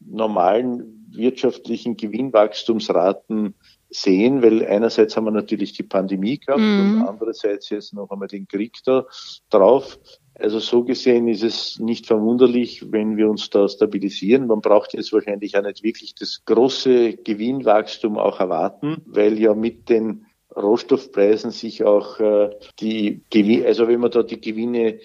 normalen 0.00 1.06
wirtschaftlichen 1.10 1.96
Gewinnwachstumsraten 1.96 3.54
sehen, 3.90 4.42
weil 4.42 4.66
einerseits 4.66 5.16
haben 5.16 5.24
wir 5.24 5.30
natürlich 5.30 5.72
die 5.72 5.82
Pandemie 5.82 6.38
gehabt 6.38 6.60
mhm. 6.60 7.00
und 7.02 7.08
andererseits 7.08 7.70
jetzt 7.70 7.94
noch 7.94 8.10
einmal 8.10 8.28
den 8.28 8.46
Krieg 8.46 8.76
da 8.84 9.06
drauf. 9.50 9.98
Also 10.38 10.58
so 10.58 10.84
gesehen 10.84 11.28
ist 11.28 11.42
es 11.42 11.78
nicht 11.78 12.06
verwunderlich, 12.06 12.92
wenn 12.92 13.16
wir 13.16 13.28
uns 13.30 13.48
da 13.48 13.68
stabilisieren. 13.68 14.46
Man 14.46 14.60
braucht 14.60 14.92
jetzt 14.92 15.12
wahrscheinlich 15.12 15.56
auch 15.56 15.62
nicht 15.62 15.82
wirklich 15.82 16.14
das 16.14 16.42
große 16.44 17.14
Gewinnwachstum 17.14 18.18
auch 18.18 18.38
erwarten, 18.38 19.02
weil 19.06 19.38
ja 19.38 19.54
mit 19.54 19.88
den 19.88 20.26
Rohstoffpreisen 20.54 21.50
sich 21.50 21.84
auch 21.84 22.20
äh, 22.20 22.50
die 22.80 23.22
Gewinne, 23.30 23.66
also 23.66 23.88
wenn 23.88 24.00
man 24.00 24.10
da 24.10 24.22
die 24.22 24.40
Gewinne 24.40 25.00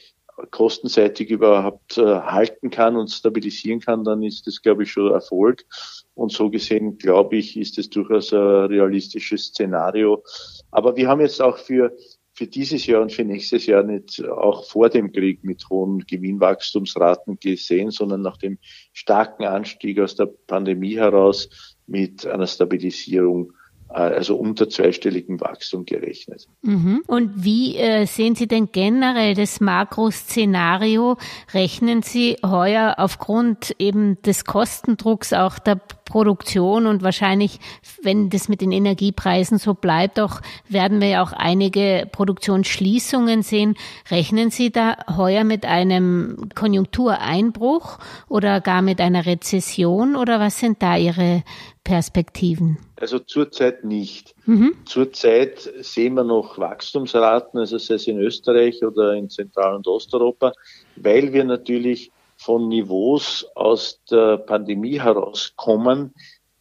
kostenseitig 0.49 1.29
überhaupt 1.29 1.97
äh, 1.97 2.03
halten 2.03 2.69
kann 2.69 2.95
und 2.95 3.11
stabilisieren 3.11 3.79
kann, 3.79 4.03
dann 4.03 4.23
ist 4.23 4.47
das, 4.47 4.61
glaube 4.61 4.83
ich, 4.83 4.91
schon 4.91 5.11
Erfolg. 5.11 5.65
Und 6.13 6.31
so 6.31 6.49
gesehen, 6.49 6.97
glaube 6.97 7.37
ich, 7.37 7.57
ist 7.57 7.77
es 7.77 7.89
durchaus 7.89 8.33
ein 8.33 8.39
realistisches 8.39 9.47
Szenario. 9.47 10.23
Aber 10.71 10.95
wir 10.95 11.07
haben 11.07 11.21
jetzt 11.21 11.41
auch 11.41 11.57
für 11.57 11.95
für 12.41 12.47
dieses 12.47 12.87
Jahr 12.87 13.03
und 13.03 13.11
für 13.11 13.23
nächstes 13.23 13.67
Jahr 13.67 13.83
nicht 13.83 14.25
auch 14.27 14.65
vor 14.65 14.89
dem 14.89 15.11
Krieg 15.11 15.43
mit 15.43 15.69
hohen 15.69 15.99
Gewinnwachstumsraten 15.99 17.37
gesehen, 17.39 17.91
sondern 17.91 18.23
nach 18.23 18.37
dem 18.37 18.57
starken 18.93 19.43
Anstieg 19.43 19.99
aus 19.99 20.15
der 20.15 20.25
Pandemie 20.25 20.95
heraus 20.95 21.75
mit 21.85 22.25
einer 22.25 22.47
Stabilisierung 22.47 23.53
also 23.91 24.35
unter 24.35 24.69
zweistelligem 24.69 25.41
Wachstum 25.41 25.85
gerechnet. 25.85 26.47
Mhm. 26.61 27.03
Und 27.07 27.43
wie 27.43 27.77
äh, 27.77 28.05
sehen 28.05 28.35
Sie 28.35 28.47
denn 28.47 28.69
generell 28.71 29.33
das 29.33 29.59
Makroszenario? 29.59 31.17
Rechnen 31.53 32.01
Sie 32.01 32.37
heuer 32.45 32.95
aufgrund 32.97 33.75
eben 33.79 34.21
des 34.21 34.45
Kostendrucks 34.45 35.33
auch 35.33 35.59
der 35.59 35.79
Produktion 36.11 36.87
und 36.87 37.03
wahrscheinlich, 37.03 37.59
wenn 38.03 38.29
das 38.29 38.49
mit 38.49 38.59
den 38.59 38.73
Energiepreisen 38.73 39.57
so 39.59 39.73
bleibt, 39.73 40.19
auch 40.19 40.41
werden 40.67 40.99
wir 40.99 41.07
ja 41.07 41.23
auch 41.23 41.31
einige 41.31 42.05
Produktionsschließungen 42.11 43.43
sehen. 43.43 43.75
Rechnen 44.09 44.51
Sie 44.51 44.71
da 44.71 44.97
heuer 45.15 45.45
mit 45.45 45.65
einem 45.65 46.49
Konjunktureinbruch 46.53 47.97
oder 48.27 48.59
gar 48.59 48.81
mit 48.81 48.99
einer 48.99 49.25
Rezession 49.25 50.17
oder 50.17 50.41
was 50.41 50.59
sind 50.59 50.83
da 50.83 50.97
Ihre 50.97 51.43
Perspektiven? 51.83 52.77
Also 52.95 53.19
zurzeit 53.19 53.83
nicht. 53.83 54.35
Mhm. 54.45 54.75
Zurzeit 54.85 55.59
sehen 55.79 56.13
wir 56.13 56.23
noch 56.23 56.57
Wachstumsraten, 56.57 57.59
also 57.59 57.77
sei 57.77 57.95
es 57.95 58.07
in 58.07 58.19
Österreich 58.19 58.83
oder 58.83 59.13
in 59.13 59.29
Zentral- 59.29 59.75
und 59.75 59.87
Osteuropa, 59.87 60.53
weil 60.95 61.33
wir 61.33 61.43
natürlich 61.43 62.11
von 62.37 62.67
Niveaus 62.67 63.45
aus 63.55 63.99
der 64.09 64.37
Pandemie 64.37 64.99
herauskommen, 64.99 66.13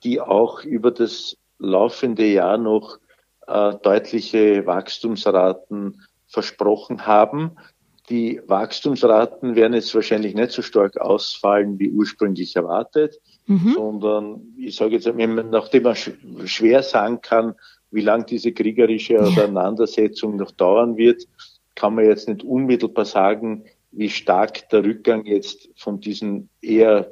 die 0.05 0.21
auch 0.21 0.65
über 0.65 0.91
das 0.91 1.37
laufende 1.59 2.27
Jahr 2.27 2.59
noch 2.59 2.99
äh, 3.47 3.75
deutliche 3.83 4.67
Wachstumsraten 4.67 6.03
versprochen 6.27 7.07
haben. 7.07 7.57
Die 8.09 8.41
Wachstumsraten 8.47 9.55
werden 9.55 9.75
jetzt 9.75 9.95
wahrscheinlich 9.95 10.35
nicht 10.35 10.51
so 10.51 10.63
stark 10.63 11.01
ausfallen 11.01 11.79
wie 11.79 11.91
ursprünglich 11.91 12.57
erwartet, 12.57 13.21
mhm. 13.47 13.73
sondern 13.75 14.55
ich 14.57 14.77
sage 14.77 14.95
jetzt, 14.95 15.07
nachdem 15.07 15.83
man 15.83 15.97
schwer 15.97 16.83
sagen 16.83 17.21
kann, 17.21 17.55
wie 17.91 18.03
lang 18.03 18.27
diese 18.27 18.53
kriegerische 18.53 19.21
Auseinandersetzung 19.21 20.37
noch 20.37 20.53
dauern 20.53 20.97
wird, 20.97 21.25
kann 21.75 21.95
man 21.95 22.05
jetzt 22.05 22.29
nicht 22.29 22.45
unmittelbar 22.45 23.05
sagen, 23.05 23.65
wie 23.93 24.11
stark 24.11 24.69
der 24.71 24.85
Rückgang 24.85 25.25
jetzt 25.25 25.69
von 25.77 26.01
diesen 26.01 26.49
eher 26.61 27.11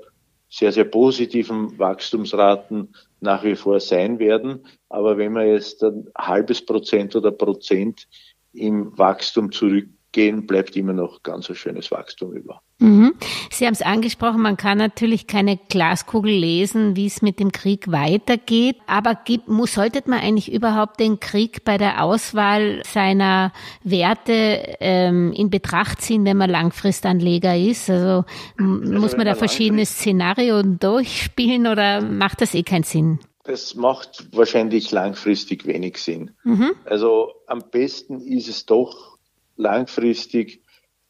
sehr, 0.48 0.72
sehr 0.72 0.84
positiven 0.84 1.78
Wachstumsraten 1.78 2.94
nach 3.20 3.44
wie 3.44 3.56
vor 3.56 3.80
sein 3.80 4.18
werden. 4.18 4.64
Aber 4.88 5.18
wenn 5.18 5.32
wir 5.32 5.46
jetzt 5.46 5.82
ein 5.82 6.08
halbes 6.16 6.64
Prozent 6.64 7.14
oder 7.16 7.32
Prozent 7.32 8.08
im 8.52 8.96
Wachstum 8.96 9.52
zurückgehen, 9.52 10.46
bleibt 10.46 10.76
immer 10.76 10.92
noch 10.92 11.22
ganz 11.22 11.48
ein 11.50 11.56
schönes 11.56 11.90
Wachstum 11.90 12.32
über. 12.32 12.62
Mhm. 12.80 13.14
Sie 13.50 13.66
haben 13.66 13.74
es 13.74 13.82
angesprochen, 13.82 14.40
man 14.40 14.56
kann 14.56 14.78
natürlich 14.78 15.26
keine 15.26 15.56
Glaskugel 15.56 16.32
lesen, 16.32 16.94
wie 16.94 17.06
es 17.06 17.22
mit 17.22 17.40
dem 17.40 17.50
Krieg 17.50 17.90
weitergeht. 17.90 18.76
Aber 18.86 19.16
gibt, 19.16 19.48
muss, 19.48 19.74
sollte 19.74 20.02
man 20.06 20.20
eigentlich 20.20 20.52
überhaupt 20.52 21.00
den 21.00 21.18
Krieg 21.18 21.64
bei 21.64 21.76
der 21.76 22.04
Auswahl 22.04 22.82
seiner 22.84 23.52
Werte 23.82 24.76
ähm, 24.80 25.32
in 25.32 25.50
Betracht 25.50 26.02
ziehen, 26.02 26.24
wenn 26.24 26.36
man 26.36 26.50
Langfristanleger 26.50 27.56
ist? 27.56 27.90
Also, 27.90 28.24
also 28.58 28.70
muss 28.98 29.16
man 29.16 29.26
da 29.26 29.34
verschiedene 29.34 29.84
Szenarien 29.84 30.78
durchspielen 30.78 31.66
oder 31.66 32.00
macht 32.00 32.40
das 32.40 32.54
eh 32.54 32.62
keinen 32.62 32.84
Sinn? 32.84 33.18
Das 33.42 33.74
macht 33.74 34.28
wahrscheinlich 34.36 34.92
langfristig 34.92 35.66
wenig 35.66 35.96
Sinn. 35.96 36.32
Mhm. 36.44 36.72
Also 36.84 37.32
am 37.46 37.64
besten 37.70 38.20
ist 38.20 38.48
es 38.48 38.66
doch 38.66 39.16
langfristig 39.56 40.62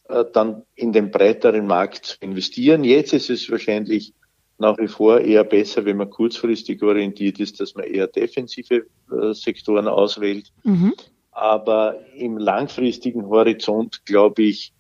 dann 0.09 0.63
in 0.75 0.93
den 0.93 1.11
breiteren 1.11 1.67
Markt 1.67 2.05
zu 2.07 2.17
investieren. 2.21 2.83
Jetzt 2.85 3.13
ist 3.13 3.31
es 3.31 3.51
wahrscheinlich 3.51 4.15
nach 4.59 4.77
wie 4.79 4.89
vor 4.89 5.21
eher 5.21 5.45
besser, 5.45 5.85
wenn 5.85 5.97
man 5.97 6.11
kurzfristig 6.11 6.83
orientiert 6.83 7.39
ist, 7.39 7.61
dass 7.61 7.75
man 7.75 7.85
eher 7.85 8.09
defensive 8.09 8.87
äh, 9.11 9.33
Sektoren 9.33 9.87
auswählt. 9.87 10.53
Mhm. 10.65 10.95
Aber 11.31 11.95
im 12.17 12.39
langfristigen 12.39 13.27
Horizont, 13.29 14.05
glaube 14.05 14.43
ich, 14.43 14.73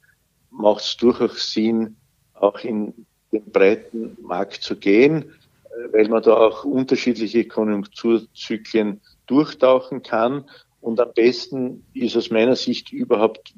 macht 0.51 0.81
es 0.83 0.97
durchaus 0.97 1.53
Sinn, 1.53 1.97
auch 2.35 2.59
in 2.61 3.07
den 3.31 3.45
breiten 3.53 4.17
Markt 4.21 4.63
zu 4.63 4.75
gehen, 4.75 5.33
äh, 5.71 5.93
weil 5.93 6.09
man 6.09 6.23
da 6.23 6.37
auch 6.37 6.65
unterschiedliche 6.65 7.45
Konjunkturzyklen 7.45 9.01
durchtauchen 9.27 10.03
kann. 10.03 10.45
Und 10.81 10.99
am 10.99 11.13
besten 11.15 11.85
ist 11.95 12.17
aus 12.17 12.31
meiner 12.31 12.57
Sicht 12.57 12.93
überhaupt 12.93 13.55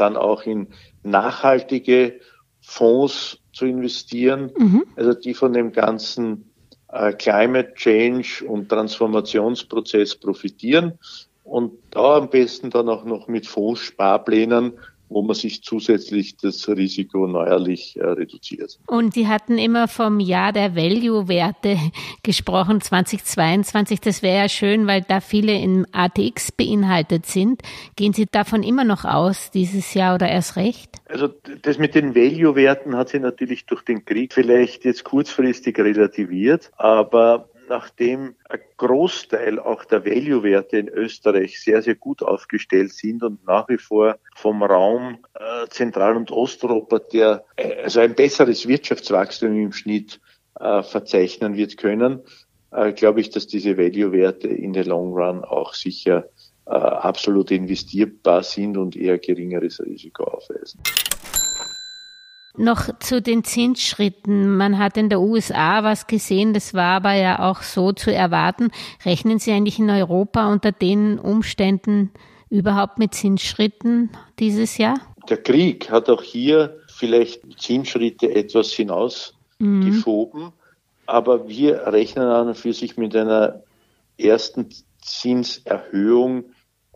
dann 0.00 0.16
auch 0.16 0.42
in 0.42 0.68
nachhaltige 1.02 2.20
Fonds 2.60 3.38
zu 3.52 3.66
investieren, 3.66 4.50
mhm. 4.56 4.84
also 4.96 5.14
die 5.14 5.34
von 5.34 5.52
dem 5.52 5.72
ganzen 5.72 6.50
äh, 6.88 7.12
Climate 7.12 7.74
Change 7.74 8.44
und 8.46 8.68
Transformationsprozess 8.68 10.16
profitieren 10.16 10.98
und 11.44 11.72
da 11.90 12.16
am 12.16 12.30
besten 12.30 12.70
dann 12.70 12.88
auch 12.88 13.04
noch 13.04 13.28
mit 13.28 13.46
Fondssparplänen 13.46 14.78
wo 15.10 15.22
man 15.22 15.34
sich 15.34 15.62
zusätzlich 15.62 16.36
das 16.36 16.68
Risiko 16.68 17.26
neuerlich 17.26 17.96
äh, 17.96 18.06
reduziert. 18.06 18.78
Und 18.86 19.14
Sie 19.14 19.26
hatten 19.26 19.58
immer 19.58 19.88
vom 19.88 20.20
Jahr 20.20 20.52
der 20.52 20.76
Value-Werte 20.76 21.76
gesprochen, 22.22 22.80
2022. 22.80 24.00
Das 24.00 24.22
wäre 24.22 24.42
ja 24.42 24.48
schön, 24.48 24.86
weil 24.86 25.02
da 25.02 25.20
viele 25.20 25.58
im 25.60 25.84
ATX 25.92 26.52
beinhaltet 26.52 27.26
sind. 27.26 27.62
Gehen 27.96 28.12
Sie 28.12 28.26
davon 28.26 28.62
immer 28.62 28.84
noch 28.84 29.04
aus, 29.04 29.50
dieses 29.50 29.94
Jahr 29.94 30.14
oder 30.14 30.28
erst 30.28 30.56
recht? 30.56 30.90
Also 31.08 31.28
das 31.62 31.78
mit 31.78 31.94
den 31.94 32.14
Value-Werten 32.14 32.96
hat 32.96 33.08
sich 33.08 33.20
natürlich 33.20 33.66
durch 33.66 33.82
den 33.82 34.04
Krieg 34.04 34.32
vielleicht 34.32 34.84
jetzt 34.84 35.02
kurzfristig 35.04 35.76
relativiert, 35.78 36.70
aber 36.76 37.48
nachdem 37.70 38.34
ein 38.48 38.60
Großteil 38.76 39.60
auch 39.60 39.84
der 39.84 40.04
Value-Werte 40.04 40.76
in 40.76 40.88
Österreich 40.88 41.62
sehr, 41.62 41.80
sehr 41.80 41.94
gut 41.94 42.20
aufgestellt 42.20 42.92
sind 42.92 43.22
und 43.22 43.46
nach 43.46 43.68
wie 43.68 43.78
vor 43.78 44.18
vom 44.34 44.62
Raum 44.62 45.18
äh, 45.34 45.68
Zentral- 45.68 46.16
und 46.16 46.32
Osteuropa, 46.32 46.98
der 46.98 47.44
äh, 47.56 47.84
also 47.84 48.00
ein 48.00 48.14
besseres 48.14 48.66
Wirtschaftswachstum 48.66 49.56
im 49.56 49.72
Schnitt 49.72 50.20
äh, 50.58 50.82
verzeichnen 50.82 51.56
wird 51.56 51.78
können, 51.78 52.20
glaube 52.94 53.20
ich, 53.20 53.30
dass 53.30 53.48
diese 53.48 53.76
Value-Werte 53.76 54.46
in 54.46 54.72
der 54.72 54.84
Long 54.84 55.12
Run 55.12 55.42
auch 55.42 55.74
sicher 55.74 56.28
absolut 56.66 57.50
investierbar 57.50 58.44
sind 58.44 58.76
und 58.76 58.94
eher 58.94 59.18
geringeres 59.18 59.80
Risiko 59.80 60.22
aufweisen. 60.22 60.80
Noch 62.60 62.98
zu 63.00 63.20
den 63.22 63.42
Zinsschritten. 63.42 64.56
Man 64.56 64.78
hat 64.78 64.96
in 64.96 65.08
der 65.08 65.20
USA 65.20 65.82
was 65.82 66.06
gesehen, 66.06 66.52
das 66.52 66.74
war 66.74 66.96
aber 66.96 67.14
ja 67.14 67.50
auch 67.50 67.62
so 67.62 67.92
zu 67.92 68.12
erwarten. 68.12 68.70
Rechnen 69.04 69.38
Sie 69.38 69.52
eigentlich 69.52 69.78
in 69.78 69.90
Europa 69.90 70.50
unter 70.50 70.70
den 70.70 71.18
Umständen 71.18 72.10
überhaupt 72.50 72.98
mit 72.98 73.14
Zinsschritten 73.14 74.10
dieses 74.38 74.78
Jahr? 74.78 75.00
Der 75.28 75.38
Krieg 75.38 75.90
hat 75.90 76.08
auch 76.10 76.22
hier 76.22 76.76
vielleicht 76.88 77.42
Zinsschritte 77.60 78.34
etwas 78.34 78.72
hinausgeschoben, 78.72 80.42
mhm. 80.42 80.52
aber 81.06 81.48
wir 81.48 81.86
rechnen 81.86 82.26
an 82.26 82.48
und 82.48 82.56
für 82.56 82.72
sich 82.72 82.96
mit 82.96 83.16
einer 83.16 83.62
ersten 84.18 84.68
Zinserhöhung 85.00 86.44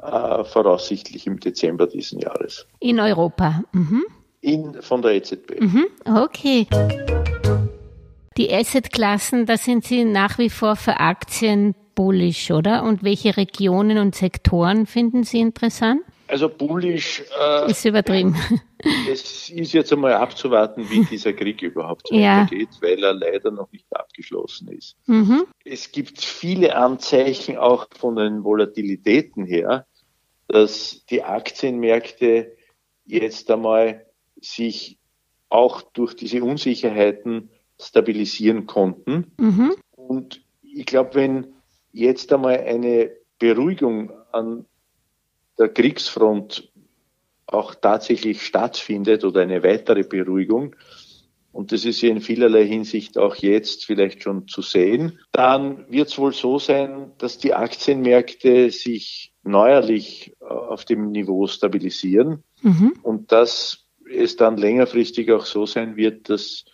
äh, 0.02 0.44
voraussichtlich 0.44 1.26
im 1.26 1.40
Dezember 1.40 1.86
diesen 1.86 2.20
Jahres. 2.20 2.66
In 2.80 3.00
Europa. 3.00 3.62
Mhm. 3.72 4.04
In, 4.44 4.82
von 4.82 5.00
der 5.00 5.12
EZB. 5.12 5.58
Mhm. 5.58 5.86
Okay. 6.04 6.66
Die 8.36 8.52
Assetklassen, 8.52 9.46
da 9.46 9.56
sind 9.56 9.84
Sie 9.84 10.04
nach 10.04 10.36
wie 10.36 10.50
vor 10.50 10.76
für 10.76 11.00
Aktien 11.00 11.74
bullish, 11.94 12.50
oder? 12.50 12.82
Und 12.82 13.02
welche 13.02 13.38
Regionen 13.38 13.96
und 13.96 14.14
Sektoren 14.14 14.84
finden 14.86 15.24
Sie 15.24 15.40
interessant? 15.40 16.02
Also 16.26 16.50
bullish 16.50 17.22
äh, 17.40 17.70
ist 17.70 17.84
übertrieben. 17.84 18.36
Es 19.10 19.48
ist 19.48 19.72
jetzt 19.72 19.94
einmal 19.94 20.12
abzuwarten, 20.12 20.90
wie 20.90 21.06
dieser 21.06 21.32
Krieg 21.32 21.62
überhaupt 21.62 22.10
weitergeht, 22.12 22.68
ja. 22.70 22.82
weil 22.82 23.02
er 23.02 23.14
leider 23.14 23.50
noch 23.50 23.72
nicht 23.72 23.86
abgeschlossen 23.96 24.68
ist. 24.68 24.94
Mhm. 25.06 25.46
Es 25.64 25.90
gibt 25.90 26.20
viele 26.20 26.76
Anzeichen 26.76 27.56
auch 27.56 27.86
von 27.98 28.16
den 28.16 28.44
Volatilitäten 28.44 29.46
her, 29.46 29.86
dass 30.48 31.06
die 31.06 31.22
Aktienmärkte 31.22 32.54
jetzt 33.06 33.50
einmal 33.50 34.03
sich 34.44 34.98
auch 35.48 35.82
durch 35.82 36.14
diese 36.14 36.42
Unsicherheiten 36.42 37.50
stabilisieren 37.80 38.66
konnten. 38.66 39.32
Mhm. 39.38 39.74
Und 39.92 40.42
ich 40.62 40.86
glaube, 40.86 41.14
wenn 41.14 41.46
jetzt 41.92 42.32
einmal 42.32 42.58
eine 42.58 43.10
Beruhigung 43.38 44.12
an 44.32 44.66
der 45.58 45.68
Kriegsfront 45.68 46.72
auch 47.46 47.74
tatsächlich 47.74 48.42
stattfindet 48.42 49.24
oder 49.24 49.42
eine 49.42 49.62
weitere 49.62 50.02
Beruhigung, 50.02 50.74
und 51.52 51.70
das 51.70 51.84
ist 51.84 52.02
ja 52.02 52.10
in 52.10 52.20
vielerlei 52.20 52.66
Hinsicht 52.66 53.16
auch 53.16 53.36
jetzt 53.36 53.86
vielleicht 53.86 54.24
schon 54.24 54.48
zu 54.48 54.60
sehen, 54.60 55.20
dann 55.30 55.88
wird 55.88 56.08
es 56.08 56.18
wohl 56.18 56.32
so 56.32 56.58
sein, 56.58 57.12
dass 57.18 57.38
die 57.38 57.54
Aktienmärkte 57.54 58.70
sich 58.70 59.32
neuerlich 59.44 60.34
äh, 60.40 60.46
auf 60.46 60.84
dem 60.84 61.12
Niveau 61.12 61.46
stabilisieren 61.46 62.42
mhm. 62.62 62.94
und 63.04 63.30
dass 63.30 63.83
es 64.14 64.36
dann 64.36 64.56
längerfristig 64.56 65.30
auch 65.32 65.46
so 65.46 65.66
sein 65.66 65.96
wird, 65.96 66.28
dass 66.28 66.64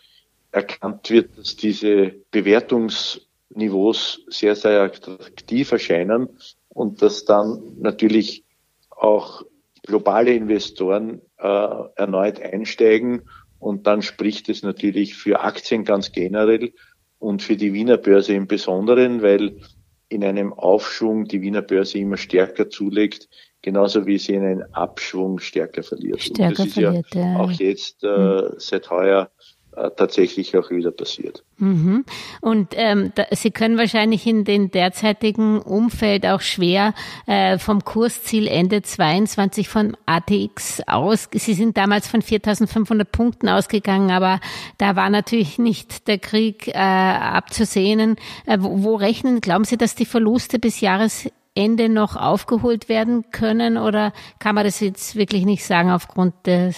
erkannt 0.52 1.10
wird, 1.10 1.38
dass 1.38 1.56
diese 1.56 2.14
Bewertungsniveaus 2.30 4.20
sehr, 4.28 4.56
sehr 4.56 4.82
attraktiv 4.82 5.72
erscheinen 5.72 6.28
und 6.68 7.02
dass 7.02 7.24
dann 7.24 7.76
natürlich 7.78 8.44
auch 8.90 9.42
globale 9.86 10.34
Investoren 10.34 11.20
äh, 11.38 11.78
erneut 11.96 12.40
einsteigen. 12.40 13.22
Und 13.58 13.86
dann 13.86 14.02
spricht 14.02 14.48
es 14.48 14.62
natürlich 14.62 15.14
für 15.14 15.40
Aktien 15.40 15.84
ganz 15.84 16.12
generell 16.12 16.72
und 17.18 17.42
für 17.42 17.56
die 17.56 17.72
Wiener 17.72 17.98
Börse 17.98 18.34
im 18.34 18.46
Besonderen, 18.46 19.22
weil 19.22 19.56
in 20.10 20.24
einem 20.24 20.52
Aufschwung 20.52 21.24
die 21.24 21.40
Wiener 21.40 21.62
Börse 21.62 21.98
immer 21.98 22.16
stärker 22.16 22.68
zulegt, 22.68 23.28
genauso 23.62 24.06
wie 24.06 24.18
sie 24.18 24.34
in 24.34 24.44
einem 24.44 24.64
Abschwung 24.72 25.38
stärker 25.38 25.82
verliert. 25.82 26.20
Stärker 26.20 26.48
und 26.48 26.58
das 26.58 26.66
ist 26.66 26.74
verliert, 26.74 27.14
ja, 27.14 27.20
ja 27.20 27.36
auch 27.38 27.52
jetzt 27.52 28.04
äh, 28.04 28.08
mhm. 28.08 28.54
seit 28.58 28.90
heuer 28.90 29.30
tatsächlich 29.96 30.56
auch 30.56 30.70
wieder 30.70 30.90
passiert. 30.90 31.42
Mhm. 31.58 32.04
Und 32.40 32.74
ähm, 32.76 33.12
da, 33.14 33.26
Sie 33.30 33.50
können 33.50 33.78
wahrscheinlich 33.78 34.26
in 34.26 34.44
dem 34.44 34.70
derzeitigen 34.70 35.60
Umfeld 35.60 36.26
auch 36.26 36.40
schwer 36.40 36.94
äh, 37.26 37.58
vom 37.58 37.84
Kursziel 37.84 38.46
Ende 38.46 38.82
22 38.82 39.68
von 39.68 39.96
ATX 40.06 40.82
aus. 40.86 41.28
Sie 41.32 41.54
sind 41.54 41.76
damals 41.76 42.08
von 42.08 42.22
4.500 42.22 43.04
Punkten 43.04 43.48
ausgegangen, 43.48 44.10
aber 44.10 44.40
da 44.78 44.96
war 44.96 45.10
natürlich 45.10 45.58
nicht 45.58 46.08
der 46.08 46.18
Krieg 46.18 46.68
äh, 46.68 46.72
abzusehen. 46.72 48.16
Äh, 48.46 48.58
wo, 48.60 48.82
wo 48.82 48.94
rechnen? 48.96 49.40
Glauben 49.40 49.64
Sie, 49.64 49.76
dass 49.76 49.94
die 49.94 50.06
Verluste 50.06 50.58
bis 50.58 50.80
Jahres 50.80 51.28
Ende 51.54 51.88
noch 51.88 52.16
aufgeholt 52.16 52.88
werden 52.88 53.30
können 53.30 53.76
oder 53.76 54.12
kann 54.38 54.54
man 54.54 54.64
das 54.64 54.80
jetzt 54.80 55.16
wirklich 55.16 55.44
nicht 55.44 55.64
sagen 55.64 55.90
aufgrund 55.90 56.46
des, 56.46 56.76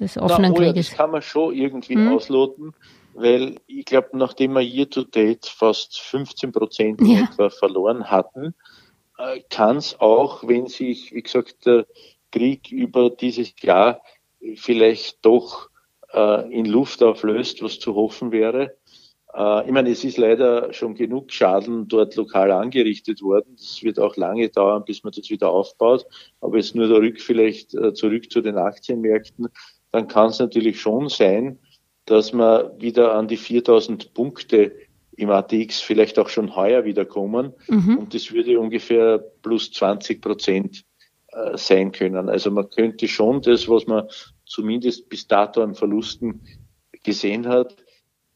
des 0.00 0.16
offenen 0.16 0.52
Na, 0.52 0.58
oh 0.58 0.62
Krieges? 0.62 0.88
Das 0.88 0.96
kann 0.96 1.10
man 1.10 1.22
schon 1.22 1.54
irgendwie 1.54 1.94
hm? 1.94 2.14
ausloten, 2.14 2.74
weil 3.14 3.56
ich 3.66 3.84
glaube, 3.84 4.10
nachdem 4.12 4.54
wir 4.54 4.62
year 4.62 4.88
to 4.88 5.04
date 5.04 5.46
fast 5.46 6.00
15 6.00 6.52
Prozent 6.52 7.00
ja. 7.02 7.24
etwa 7.24 7.50
verloren 7.50 8.10
hatten, 8.10 8.54
äh, 9.18 9.40
kann 9.50 9.76
es 9.76 10.00
auch, 10.00 10.46
wenn 10.46 10.66
sich, 10.66 11.12
wie 11.12 11.22
gesagt, 11.22 11.66
der 11.66 11.86
Krieg 12.32 12.72
über 12.72 13.10
dieses 13.10 13.54
Jahr 13.60 14.00
vielleicht 14.56 15.24
doch 15.24 15.68
äh, 16.12 16.50
in 16.52 16.66
Luft 16.66 17.02
auflöst, 17.02 17.62
was 17.62 17.78
zu 17.78 17.94
hoffen 17.94 18.32
wäre, 18.32 18.76
äh, 19.36 19.66
ich 19.66 19.72
meine, 19.72 19.90
es 19.90 20.04
ist 20.04 20.16
leider 20.16 20.72
schon 20.72 20.94
genug 20.94 21.32
Schaden 21.32 21.88
dort 21.88 22.14
lokal 22.16 22.52
angerichtet 22.52 23.22
worden. 23.22 23.56
Das 23.56 23.82
wird 23.82 23.98
auch 23.98 24.16
lange 24.16 24.48
dauern, 24.48 24.84
bis 24.84 25.02
man 25.02 25.12
das 25.14 25.30
wieder 25.30 25.50
aufbaut. 25.50 26.06
Aber 26.40 26.56
jetzt 26.56 26.74
nur 26.74 26.88
zurück 26.88 27.20
vielleicht 27.20 27.74
äh, 27.74 27.92
zurück 27.94 28.30
zu 28.30 28.40
den 28.40 28.56
Aktienmärkten. 28.56 29.48
Dann 29.90 30.08
kann 30.08 30.30
es 30.30 30.38
natürlich 30.38 30.80
schon 30.80 31.08
sein, 31.08 31.58
dass 32.06 32.32
man 32.32 32.80
wieder 32.80 33.14
an 33.14 33.28
die 33.28 33.36
4000 33.36 34.14
Punkte 34.14 34.72
im 35.16 35.30
ATX 35.30 35.80
vielleicht 35.80 36.18
auch 36.18 36.28
schon 36.28 36.56
heuer 36.56 36.84
wieder 36.84 37.04
kommen. 37.04 37.54
Mhm. 37.68 37.98
Und 37.98 38.14
das 38.14 38.32
würde 38.32 38.58
ungefähr 38.58 39.18
plus 39.18 39.70
20 39.72 40.20
Prozent 40.20 40.84
äh, 41.28 41.56
sein 41.56 41.92
können. 41.92 42.28
Also 42.28 42.50
man 42.50 42.68
könnte 42.68 43.08
schon 43.08 43.40
das, 43.42 43.68
was 43.68 43.86
man 43.86 44.08
zumindest 44.44 45.08
bis 45.08 45.26
dato 45.26 45.62
an 45.62 45.74
Verlusten 45.74 46.42
gesehen 47.02 47.48
hat, 47.48 47.76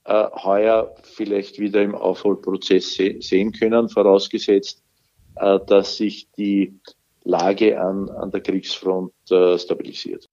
äh, 0.08 0.28
heuer 0.42 0.94
vielleicht 1.02 1.58
wieder 1.58 1.82
im 1.82 1.94
Aufholprozess 1.94 2.94
se 2.94 3.16
sehen 3.20 3.52
können, 3.52 3.88
vorausgesetzt, 3.90 4.82
äh, 5.36 5.58
dass 5.66 5.96
sich 5.98 6.28
die 6.38 6.74
Lage 7.24 7.78
an, 7.78 8.08
an 8.08 8.30
der 8.30 8.40
Kriegsfront 8.40 9.12
äh, 9.30 9.58
stabilisiert. 9.58 10.28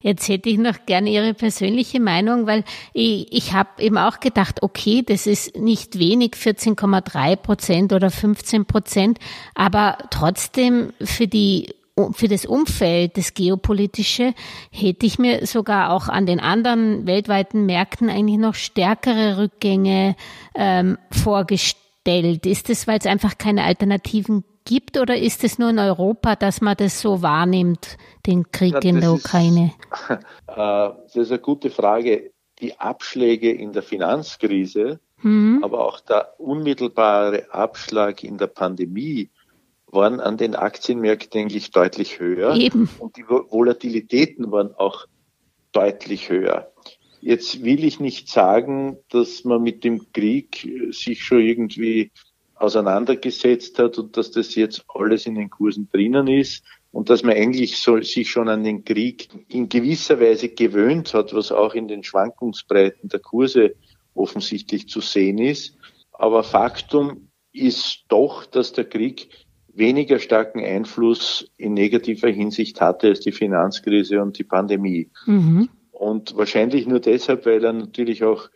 Jetzt 0.00 0.28
hätte 0.28 0.48
ich 0.48 0.58
noch 0.58 0.86
gerne 0.86 1.10
Ihre 1.10 1.34
persönliche 1.34 1.98
Meinung, 1.98 2.46
weil 2.46 2.62
ich, 2.94 3.32
ich 3.32 3.52
habe 3.52 3.82
eben 3.82 3.98
auch 3.98 4.20
gedacht, 4.20 4.62
okay, 4.62 5.02
das 5.04 5.26
ist 5.26 5.56
nicht 5.56 5.98
wenig, 5.98 6.34
14,3 6.34 7.34
Prozent 7.34 7.92
oder 7.92 8.10
15 8.10 8.64
Prozent, 8.64 9.18
aber 9.56 9.98
trotzdem 10.10 10.92
für 11.00 11.26
die 11.26 11.74
für 12.12 12.28
das 12.28 12.46
Umfeld, 12.46 13.16
das 13.16 13.34
geopolitische, 13.34 14.34
hätte 14.70 15.06
ich 15.06 15.18
mir 15.18 15.46
sogar 15.46 15.90
auch 15.92 16.08
an 16.08 16.26
den 16.26 16.40
anderen 16.40 17.06
weltweiten 17.06 17.66
Märkten 17.66 18.10
eigentlich 18.10 18.38
noch 18.38 18.54
stärkere 18.54 19.38
Rückgänge 19.38 20.16
ähm, 20.54 20.98
vorgestellt. 21.10 22.46
Ist 22.46 22.68
das, 22.68 22.86
weil 22.86 22.98
es 22.98 23.06
einfach 23.06 23.38
keine 23.38 23.64
Alternativen 23.64 24.44
gibt 24.64 24.98
oder 24.98 25.16
ist 25.16 25.44
es 25.44 25.58
nur 25.58 25.70
in 25.70 25.78
Europa, 25.78 26.36
dass 26.36 26.60
man 26.60 26.76
das 26.76 27.00
so 27.00 27.22
wahrnimmt, 27.22 27.96
den 28.26 28.50
Krieg 28.52 28.74
ja, 28.74 28.80
in 28.80 29.00
der 29.00 29.12
Ukraine? 29.12 29.72
Ist, 29.90 30.10
äh, 30.10 30.16
das 30.56 31.16
ist 31.16 31.30
eine 31.30 31.40
gute 31.40 31.70
Frage. 31.70 32.32
Die 32.60 32.78
Abschläge 32.78 33.52
in 33.52 33.72
der 33.72 33.82
Finanzkrise, 33.82 35.00
mhm. 35.22 35.60
aber 35.62 35.86
auch 35.86 36.00
der 36.00 36.38
unmittelbare 36.38 37.52
Abschlag 37.52 38.24
in 38.24 38.36
der 38.36 38.48
Pandemie 38.48 39.30
waren 39.90 40.20
an 40.20 40.36
den 40.36 40.54
Aktienmärkten 40.54 41.40
eigentlich 41.40 41.70
deutlich 41.70 42.18
höher. 42.20 42.54
Eben. 42.54 42.88
Und 42.98 43.16
die 43.16 43.24
Volatilitäten 43.28 44.50
waren 44.50 44.74
auch 44.74 45.06
deutlich 45.72 46.28
höher. 46.28 46.72
Jetzt 47.20 47.64
will 47.64 47.84
ich 47.84 47.98
nicht 47.98 48.28
sagen, 48.28 48.98
dass 49.10 49.44
man 49.44 49.62
mit 49.62 49.82
dem 49.84 50.12
Krieg 50.12 50.68
sich 50.90 51.24
schon 51.24 51.40
irgendwie 51.40 52.12
auseinandergesetzt 52.54 53.78
hat 53.78 53.98
und 53.98 54.16
dass 54.16 54.30
das 54.30 54.54
jetzt 54.54 54.84
alles 54.88 55.26
in 55.26 55.34
den 55.34 55.50
Kursen 55.50 55.88
drinnen 55.90 56.26
ist 56.26 56.64
und 56.90 57.10
dass 57.10 57.22
man 57.22 57.34
eigentlich 57.34 57.78
so, 57.78 58.00
sich 58.00 58.30
schon 58.30 58.48
an 58.48 58.64
den 58.64 58.84
Krieg 58.84 59.28
in 59.48 59.68
gewisser 59.68 60.20
Weise 60.20 60.48
gewöhnt 60.48 61.14
hat, 61.14 61.34
was 61.34 61.52
auch 61.52 61.74
in 61.74 61.88
den 61.88 62.02
Schwankungsbreiten 62.02 63.08
der 63.08 63.20
Kurse 63.20 63.74
offensichtlich 64.14 64.88
zu 64.88 65.00
sehen 65.00 65.38
ist. 65.38 65.76
Aber 66.12 66.42
Faktum 66.42 67.30
ist 67.52 68.04
doch, 68.08 68.46
dass 68.46 68.72
der 68.72 68.84
Krieg 68.84 69.28
weniger 69.78 70.18
starken 70.18 70.64
Einfluss 70.64 71.50
in 71.56 71.74
negativer 71.74 72.28
Hinsicht 72.28 72.80
hatte 72.80 73.08
als 73.08 73.20
die 73.20 73.32
Finanzkrise 73.32 74.20
und 74.20 74.38
die 74.38 74.44
Pandemie. 74.44 75.10
Mhm. 75.26 75.68
Und 75.92 76.36
wahrscheinlich 76.36 76.86
nur 76.86 77.00
deshalb, 77.00 77.46
weil 77.46 77.64
er 77.64 77.72
natürlich 77.72 78.24
auch 78.24 78.50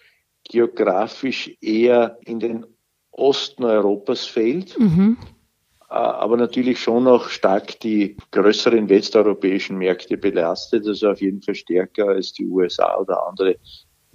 geografisch 0.45 1.57
eher 1.61 2.19
in 2.25 2.41
den 2.41 2.67
Osten 3.11 3.65
Europas 3.65 4.27
fällt. 4.27 4.79
Mhm. 4.79 5.17
aber 5.89 6.39
natürlich 6.39 6.81
schon 6.81 7.05
noch 7.05 7.29
stark 7.29 7.79
die 7.81 8.17
größeren 8.31 8.89
westeuropäischen 8.89 9.77
Märkte 9.77 10.17
belastet, 10.17 10.87
also 10.87 11.11
auf 11.11 11.21
jeden 11.21 11.43
Fall 11.43 11.55
stärker 11.55 12.09
als 12.09 12.33
die 12.33 12.47
USA 12.47 12.97
oder 12.99 13.27
andere 13.29 13.57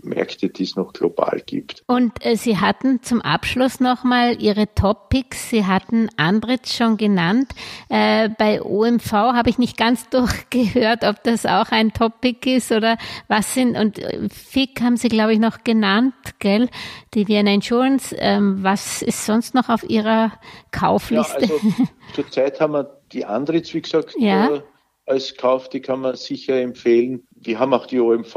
Märkte, 0.03 0.49
die 0.49 0.63
es 0.63 0.75
noch 0.75 0.93
global 0.93 1.41
gibt. 1.45 1.83
Und 1.87 2.13
äh, 2.25 2.35
Sie 2.35 2.57
hatten 2.57 3.01
zum 3.01 3.21
Abschluss 3.21 3.79
nochmal 3.79 4.41
Ihre 4.41 4.73
Topics. 4.73 5.49
Sie 5.49 5.65
hatten 5.65 6.09
Andritz 6.17 6.75
schon 6.75 6.97
genannt. 6.97 7.51
Äh, 7.89 8.29
bei 8.29 8.61
OMV 8.61 9.11
habe 9.11 9.49
ich 9.49 9.57
nicht 9.57 9.77
ganz 9.77 10.09
durchgehört, 10.09 11.03
ob 11.03 11.23
das 11.23 11.45
auch 11.45 11.71
ein 11.71 11.93
Topic 11.93 12.55
ist 12.55 12.71
oder 12.71 12.97
was 13.27 13.53
sind. 13.53 13.77
Und 13.77 13.99
äh, 13.99 14.29
FIC 14.29 14.81
haben 14.81 14.97
Sie, 14.97 15.09
glaube 15.09 15.33
ich, 15.33 15.39
noch 15.39 15.63
genannt, 15.63 16.13
gell? 16.39 16.69
Die 17.13 17.27
Vienna 17.27 17.51
Insurance. 17.51 18.15
Ähm, 18.17 18.63
was 18.63 19.01
ist 19.01 19.25
sonst 19.25 19.55
noch 19.55 19.69
auf 19.69 19.83
Ihrer 19.89 20.31
Kaufliste? 20.71 21.45
Ja, 21.45 21.53
also, 21.53 21.71
zurzeit 22.13 22.61
haben 22.61 22.73
wir 22.73 23.01
die 23.11 23.25
Andritz, 23.25 23.73
wie 23.73 23.81
gesagt, 23.81 24.15
ja. 24.19 24.55
äh, 24.55 24.61
als 25.07 25.35
Kauf, 25.37 25.69
die 25.69 25.81
kann 25.81 26.01
man 26.01 26.15
sicher 26.15 26.59
empfehlen. 26.59 27.25
Wir 27.31 27.59
haben 27.59 27.73
auch 27.73 27.85
die 27.85 27.99
OMV. 27.99 28.35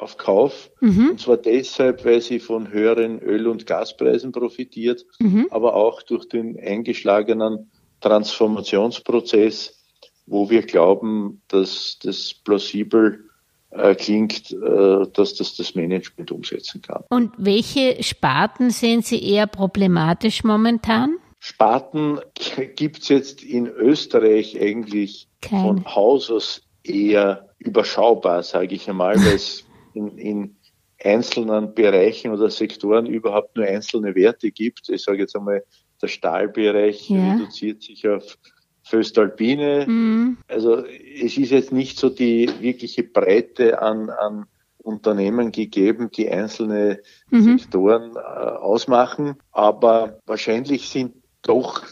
Auf 0.00 0.16
Kauf. 0.16 0.70
Mhm. 0.80 1.10
Und 1.10 1.20
zwar 1.20 1.36
deshalb, 1.36 2.04
weil 2.04 2.22
sie 2.22 2.40
von 2.40 2.72
höheren 2.72 3.20
Öl- 3.20 3.48
und 3.48 3.66
Gaspreisen 3.66 4.32
profitiert, 4.32 5.04
mhm. 5.18 5.46
aber 5.50 5.74
auch 5.74 6.02
durch 6.02 6.26
den 6.26 6.58
eingeschlagenen 6.58 7.70
Transformationsprozess, 8.00 9.78
wo 10.26 10.48
wir 10.48 10.62
glauben, 10.62 11.42
dass 11.48 11.98
das 12.02 12.32
plausibel 12.32 13.30
äh, 13.70 13.94
klingt, 13.94 14.52
äh, 14.52 15.06
dass 15.12 15.34
das 15.34 15.56
das 15.56 15.74
Management 15.74 16.32
umsetzen 16.32 16.82
kann. 16.82 17.04
Und 17.10 17.32
welche 17.36 18.02
Sparten 18.02 18.70
sehen 18.70 19.02
Sie 19.02 19.22
eher 19.22 19.46
problematisch 19.46 20.44
momentan? 20.44 21.18
Sparten 21.38 22.20
gibt's 22.76 23.08
jetzt 23.08 23.42
in 23.42 23.66
Österreich 23.66 24.60
eigentlich 24.60 25.28
Kein. 25.40 25.60
von 25.60 25.84
Haus 25.94 26.30
aus 26.30 26.62
eher 26.82 27.48
überschaubar, 27.58 28.42
sage 28.42 28.74
ich 28.74 28.88
einmal, 28.88 29.16
weil 29.16 29.34
es 29.34 29.64
in, 29.94 30.18
in 30.18 30.56
einzelnen 31.02 31.74
Bereichen 31.74 32.30
oder 32.30 32.50
Sektoren 32.50 33.06
überhaupt 33.06 33.56
nur 33.56 33.66
einzelne 33.66 34.14
Werte 34.14 34.50
gibt. 34.50 34.88
Ich 34.88 35.02
sage 35.02 35.18
jetzt 35.18 35.36
einmal, 35.36 35.64
der 36.00 36.08
Stahlbereich 36.08 37.08
ja. 37.10 37.34
reduziert 37.34 37.82
sich 37.82 38.06
auf 38.08 38.38
Föstalpine. 38.82 39.86
Mhm. 39.86 40.38
Also 40.48 40.84
es 40.84 41.36
ist 41.36 41.50
jetzt 41.50 41.72
nicht 41.72 41.98
so 41.98 42.10
die 42.10 42.50
wirkliche 42.60 43.04
Breite 43.04 43.80
an, 43.80 44.10
an 44.10 44.46
Unternehmen 44.78 45.52
gegeben, 45.52 46.10
die 46.10 46.30
einzelne 46.30 47.00
mhm. 47.30 47.58
Sektoren 47.58 48.16
äh, 48.16 48.18
ausmachen. 48.18 49.36
Aber 49.52 50.20
wahrscheinlich 50.26 50.88
sind 50.88 51.14
doch 51.42 51.82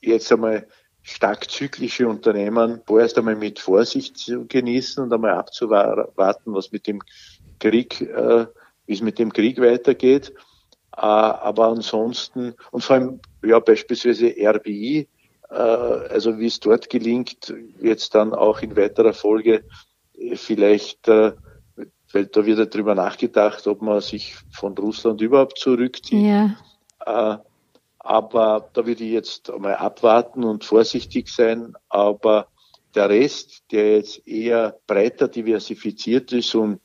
jetzt 0.00 0.32
einmal 0.32 0.66
stark 1.08 1.50
zyklische 1.50 2.06
Unternehmen 2.06 2.82
vorerst 2.86 3.16
einmal 3.18 3.36
mit 3.36 3.58
Vorsicht 3.58 4.18
zu 4.18 4.46
genießen 4.46 5.02
und 5.02 5.12
einmal 5.12 5.32
abzuwarten, 5.32 6.52
was 6.52 6.70
mit 6.70 6.86
dem 6.86 7.00
Krieg, 7.58 8.00
äh, 8.02 8.46
wie 8.86 8.92
es 8.92 9.00
mit 9.00 9.18
dem 9.18 9.32
Krieg 9.32 9.60
weitergeht. 9.60 10.34
Äh, 10.96 11.00
aber 11.00 11.68
ansonsten, 11.68 12.54
und 12.70 12.84
vor 12.84 12.96
allem 12.96 13.20
ja 13.42 13.58
beispielsweise 13.58 14.34
RBI, 14.38 15.08
äh, 15.48 15.54
also 15.54 16.38
wie 16.38 16.46
es 16.46 16.60
dort 16.60 16.90
gelingt, 16.90 17.54
jetzt 17.80 18.14
dann 18.14 18.34
auch 18.34 18.60
in 18.60 18.76
weiterer 18.76 19.14
Folge 19.14 19.64
äh, 20.18 20.36
vielleicht, 20.36 21.08
äh, 21.08 21.32
weil 22.12 22.26
da 22.26 22.44
wird 22.44 22.58
ja 22.58 22.66
drüber 22.66 22.94
nachgedacht, 22.94 23.66
ob 23.66 23.80
man 23.80 24.02
sich 24.02 24.36
von 24.50 24.76
Russland 24.76 25.20
überhaupt 25.22 25.58
zurückzieht. 25.58 26.26
Ja. 27.06 27.44
Aber 28.08 28.70
da 28.72 28.86
würde 28.86 29.04
ich 29.04 29.12
jetzt 29.12 29.50
einmal 29.50 29.74
abwarten 29.74 30.42
und 30.42 30.64
vorsichtig 30.64 31.28
sein. 31.28 31.74
Aber 31.90 32.46
der 32.94 33.10
Rest, 33.10 33.64
der 33.70 33.96
jetzt 33.96 34.26
eher 34.26 34.78
breiter 34.86 35.28
diversifiziert 35.28 36.32
ist 36.32 36.54
und 36.54 36.80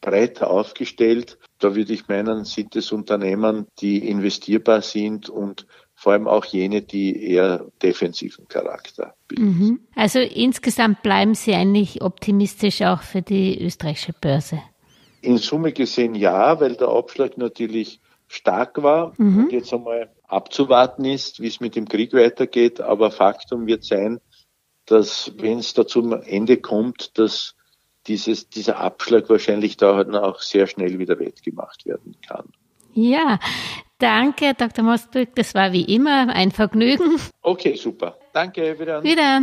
breiter 0.00 0.50
aufgestellt, 0.50 1.38
da 1.58 1.74
würde 1.74 1.92
ich 1.92 2.08
meinen, 2.08 2.46
sind 2.46 2.74
es 2.74 2.90
Unternehmen, 2.90 3.66
die 3.80 4.08
investierbar 4.08 4.80
sind 4.80 5.28
und 5.28 5.66
vor 5.94 6.14
allem 6.14 6.26
auch 6.26 6.46
jene, 6.46 6.80
die 6.80 7.22
eher 7.22 7.66
defensiven 7.82 8.48
Charakter 8.48 9.14
bilden. 9.28 9.44
Mhm. 9.44 9.80
Also 9.94 10.20
insgesamt 10.20 11.02
bleiben 11.02 11.34
Sie 11.34 11.52
eigentlich 11.52 12.00
optimistisch 12.00 12.80
auch 12.80 13.02
für 13.02 13.20
die 13.20 13.62
österreichische 13.62 14.14
Börse? 14.18 14.62
In 15.20 15.36
Summe 15.36 15.72
gesehen 15.72 16.14
ja, 16.14 16.58
weil 16.60 16.76
der 16.76 16.88
Abschlag 16.88 17.36
natürlich 17.36 18.00
stark 18.32 18.82
war 18.82 19.12
mhm. 19.18 19.44
und 19.44 19.52
jetzt 19.52 19.72
einmal 19.72 20.10
abzuwarten 20.26 21.04
ist, 21.04 21.40
wie 21.40 21.48
es 21.48 21.60
mit 21.60 21.76
dem 21.76 21.86
Krieg 21.86 22.14
weitergeht. 22.14 22.80
Aber 22.80 23.10
Faktum 23.10 23.66
wird 23.66 23.84
sein, 23.84 24.20
dass 24.86 25.32
wenn 25.36 25.58
es 25.58 25.74
da 25.74 25.86
zum 25.86 26.12
Ende 26.12 26.56
kommt, 26.56 27.18
dass 27.18 27.54
dieses, 28.06 28.48
dieser 28.48 28.78
Abschlag 28.78 29.28
wahrscheinlich 29.28 29.76
da 29.76 29.94
halt 29.94 30.14
auch 30.14 30.40
sehr 30.40 30.66
schnell 30.66 30.98
wieder 30.98 31.18
wettgemacht 31.18 31.84
werden 31.86 32.16
kann. 32.26 32.48
Ja, 32.94 33.38
danke, 33.98 34.54
Dr. 34.54 34.84
Mostbrück. 34.84 35.34
Das 35.34 35.54
war 35.54 35.72
wie 35.72 35.84
immer 35.84 36.28
ein 36.30 36.50
Vergnügen. 36.50 37.18
Okay, 37.42 37.74
super. 37.74 38.16
Danke, 38.32 38.78
wieder. 38.78 39.02
Wieder. 39.02 39.42